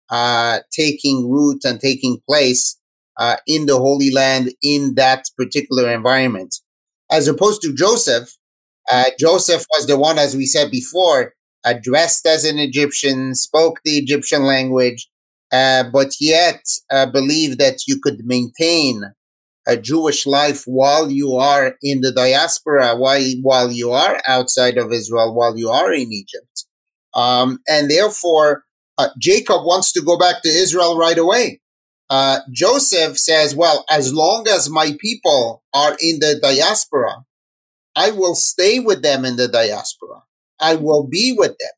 uh, 0.09 0.59
taking 0.71 1.29
root 1.29 1.61
and 1.65 1.79
taking 1.79 2.19
place. 2.27 2.77
uh, 3.19 3.37
in 3.47 3.67
the 3.67 3.77
Holy 3.77 4.11
Land 4.11 4.53
in 4.63 4.95
that 4.95 5.25
particular 5.37 5.91
environment. 5.91 6.55
As 7.11 7.27
opposed 7.27 7.61
to 7.63 7.73
Joseph, 7.73 8.35
uh, 8.89 9.05
Joseph 9.19 9.65
was 9.75 9.87
the 9.87 9.97
one, 9.97 10.17
as 10.17 10.35
we 10.35 10.45
said 10.45 10.71
before, 10.71 11.33
dressed 11.83 12.25
as 12.25 12.43
an 12.43 12.57
Egyptian, 12.57 13.35
spoke 13.35 13.79
the 13.85 13.97
Egyptian 13.97 14.43
language, 14.43 15.09
uh, 15.51 15.83
but 15.91 16.13
yet 16.19 16.63
uh, 16.89 17.05
believed 17.05 17.59
that 17.59 17.79
you 17.87 17.99
could 18.01 18.19
maintain 18.25 19.03
a 19.67 19.77
Jewish 19.77 20.25
life 20.25 20.63
while 20.65 21.11
you 21.11 21.35
are 21.35 21.75
in 21.83 22.01
the 22.01 22.11
diaspora, 22.11 22.95
while, 22.95 23.21
while 23.41 23.71
you 23.71 23.91
are 23.91 24.19
outside 24.27 24.77
of 24.77 24.91
Israel, 24.91 25.35
while 25.35 25.57
you 25.57 25.69
are 25.69 25.93
in 25.93 26.11
Egypt. 26.11 26.65
Um, 27.13 27.59
and 27.67 27.91
therefore, 27.91 28.63
uh, 28.97 29.09
Jacob 29.19 29.63
wants 29.63 29.91
to 29.93 30.01
go 30.01 30.17
back 30.17 30.41
to 30.41 30.49
Israel 30.49 30.97
right 30.97 31.17
away. 31.17 31.61
Uh, 32.09 32.39
Joseph 32.51 33.17
says, 33.17 33.55
well, 33.55 33.85
as 33.89 34.13
long 34.13 34.47
as 34.47 34.69
my 34.69 34.95
people 34.99 35.63
are 35.73 35.95
in 36.01 36.19
the 36.19 36.39
diaspora, 36.41 37.23
I 37.95 38.11
will 38.11 38.35
stay 38.35 38.79
with 38.79 39.01
them 39.01 39.25
in 39.25 39.35
the 39.35 39.47
diaspora. 39.47 40.23
I 40.59 40.75
will 40.75 41.07
be 41.07 41.35
with 41.37 41.57
them. 41.59 41.71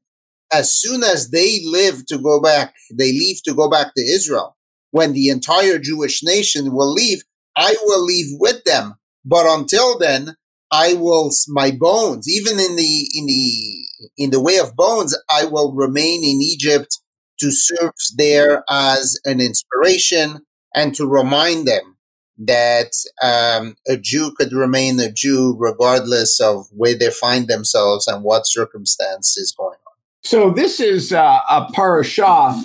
As 0.52 0.76
soon 0.76 1.04
as 1.04 1.32
they 1.32 1.62
live 1.65 2.06
to 2.08 2.17
go 2.17 2.39
back, 2.41 2.76
they 2.93 3.12
leave 3.12 3.41
to 3.43 3.54
go 3.54 3.69
back 3.69 3.93
to 3.95 4.02
Israel. 4.04 4.56
When 4.91 5.13
the 5.13 5.30
entire 5.30 5.80
Jewish 5.80 6.21
nation 6.23 6.73
will 6.73 6.91
leave, 6.91 7.23
I 7.56 7.76
will 7.84 8.04
leave 8.04 8.38
with 8.39 8.63
them. 8.63 8.95
But 9.26 9.45
until 9.47 9.97
then, 9.97 10.36
I 10.71 10.93
will 10.93 11.32
my 11.49 11.71
bones, 11.71 12.28
even 12.28 12.60
in 12.60 12.76
the 12.76 13.10
in 13.13 13.26
the 13.26 13.88
in 14.17 14.30
the 14.32 14.41
way 14.41 14.58
of 14.58 14.76
bones, 14.76 15.17
I 15.30 15.45
will 15.45 15.73
remain 15.73 16.23
in 16.23 16.41
Egypt 16.41 16.99
to 17.39 17.52
serve 17.52 17.93
there 18.15 18.63
as 18.69 19.19
an 19.26 19.39
inspiration 19.39 20.41
and 20.76 20.95
to 20.95 21.08
remind 21.08 21.67
them 21.67 21.92
that 22.38 22.91
um, 23.22 23.76
a 23.88 23.98
Jew 23.98 24.34
could 24.38 24.52
remain 24.54 25.00
a 25.00 25.12
Jew 25.12 25.56
regardless 25.58 26.39
of 26.39 26.65
where 26.72 26.96
they 26.96 27.10
find 27.10 27.48
themselves 27.48 28.08
and 28.08 28.24
what 28.24 28.48
circumstance 28.48 29.38
is 29.38 29.54
going 29.58 29.78
on. 29.88 29.93
So 30.24 30.50
this 30.50 30.80
is 30.80 31.13
uh, 31.13 31.39
a 31.50 31.67
parashah 31.67 32.62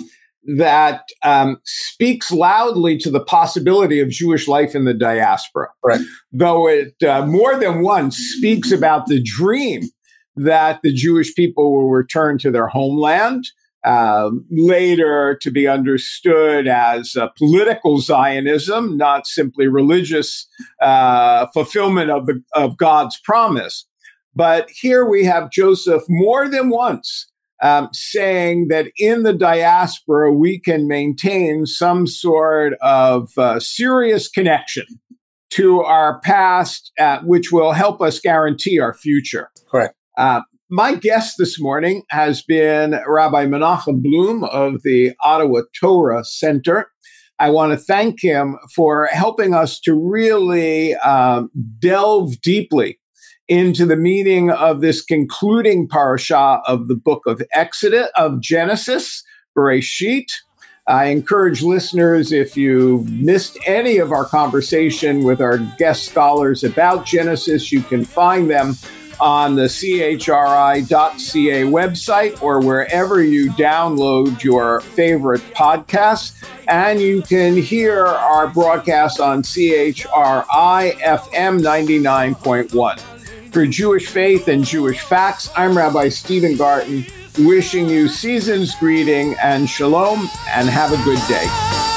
that 0.57 1.03
um, 1.23 1.59
speaks 1.65 2.31
loudly 2.31 2.97
to 2.97 3.11
the 3.11 3.19
possibility 3.19 3.99
of 3.99 4.09
Jewish 4.09 4.47
life 4.47 4.73
in 4.73 4.85
the 4.85 4.93
diaspora. 4.93 5.67
Right. 5.83 6.01
Though 6.31 6.67
it 6.67 6.95
uh, 7.03 7.25
more 7.25 7.59
than 7.59 7.81
once 7.81 8.17
speaks 8.17 8.71
about 8.71 9.07
the 9.07 9.21
dream 9.21 9.83
that 10.35 10.79
the 10.81 10.93
Jewish 10.93 11.35
people 11.35 11.71
will 11.71 11.89
return 11.89 12.37
to 12.39 12.51
their 12.51 12.67
homeland, 12.67 13.43
uh, 13.83 14.29
later 14.51 15.37
to 15.41 15.51
be 15.51 15.67
understood 15.67 16.67
as 16.67 17.15
political 17.37 17.99
Zionism, 17.99 18.97
not 18.97 19.27
simply 19.27 19.67
religious 19.67 20.47
uh, 20.81 21.47
fulfillment 21.53 22.11
of, 22.11 22.25
the, 22.25 22.43
of 22.53 22.77
God's 22.77 23.19
promise. 23.23 23.85
But 24.35 24.69
here 24.69 25.05
we 25.05 25.25
have 25.25 25.51
Joseph 25.51 26.03
more 26.07 26.47
than 26.47 26.69
once 26.69 27.29
um, 27.61 27.89
saying 27.93 28.67
that 28.69 28.91
in 28.97 29.23
the 29.23 29.33
diaspora, 29.33 30.33
we 30.33 30.59
can 30.59 30.87
maintain 30.87 31.65
some 31.65 32.07
sort 32.07 32.73
of 32.81 33.29
uh, 33.37 33.59
serious 33.59 34.29
connection 34.29 34.85
to 35.51 35.81
our 35.81 36.19
past, 36.21 36.91
uh, 36.99 37.19
which 37.23 37.51
will 37.51 37.73
help 37.73 38.01
us 38.01 38.19
guarantee 38.19 38.79
our 38.79 38.93
future. 38.93 39.49
Correct. 39.69 39.95
Uh, 40.17 40.41
my 40.69 40.93
guest 40.93 41.35
this 41.39 41.59
morning 41.59 42.03
has 42.09 42.43
been 42.43 42.99
Rabbi 43.07 43.45
Menachem 43.47 44.03
Blum 44.03 44.43
of 44.43 44.83
the 44.83 45.13
Ottawa 45.23 45.61
Torah 45.79 46.23
Center. 46.23 46.91
I 47.39 47.49
want 47.49 47.71
to 47.71 47.77
thank 47.77 48.21
him 48.21 48.57
for 48.75 49.07
helping 49.07 49.55
us 49.55 49.79
to 49.81 49.95
really 49.95 50.93
um, 50.95 51.49
delve 51.79 52.39
deeply 52.41 52.99
into 53.47 53.83
the 53.87 53.95
meaning 53.95 54.51
of 54.51 54.81
this 54.81 55.03
concluding 55.03 55.87
parasha 55.87 56.61
of 56.67 56.87
the 56.87 56.95
book 56.95 57.23
of 57.25 57.41
Exodus, 57.53 58.07
of 58.15 58.39
Genesis, 58.39 59.23
Bereshit. 59.57 60.27
I 60.85 61.05
encourage 61.05 61.63
listeners, 61.63 62.31
if 62.31 62.55
you 62.55 63.05
missed 63.09 63.57
any 63.65 63.97
of 63.97 64.11
our 64.11 64.25
conversation 64.25 65.23
with 65.23 65.41
our 65.41 65.57
guest 65.79 66.05
scholars 66.05 66.63
about 66.63 67.07
Genesis, 67.07 67.71
you 67.71 67.81
can 67.81 68.05
find 68.05 68.51
them 68.51 68.75
on 69.19 69.55
the 69.55 69.63
chri.ca 69.63 70.83
website 71.63 72.41
or 72.41 72.59
wherever 72.59 73.23
you 73.23 73.49
download 73.51 74.43
your 74.43 74.81
favorite 74.81 75.41
podcasts. 75.53 76.33
And 76.67 77.01
you 77.01 77.21
can 77.21 77.57
hear 77.57 78.05
our 78.05 78.47
broadcast 78.47 79.19
on 79.19 79.43
CHRI 79.43 80.99
FM 80.99 81.61
99.1. 81.61 82.99
For 83.51 83.65
Jewish 83.65 84.07
Faith 84.07 84.47
and 84.47 84.63
Jewish 84.63 85.01
Facts, 85.01 85.49
I'm 85.55 85.75
Rabbi 85.75 86.09
Steven 86.09 86.55
Garten, 86.55 87.05
wishing 87.39 87.89
you 87.89 88.07
season's 88.07 88.75
greeting 88.75 89.35
and 89.41 89.67
shalom, 89.67 90.29
and 90.49 90.69
have 90.69 90.93
a 90.93 91.03
good 91.03 91.19
day. 91.27 91.88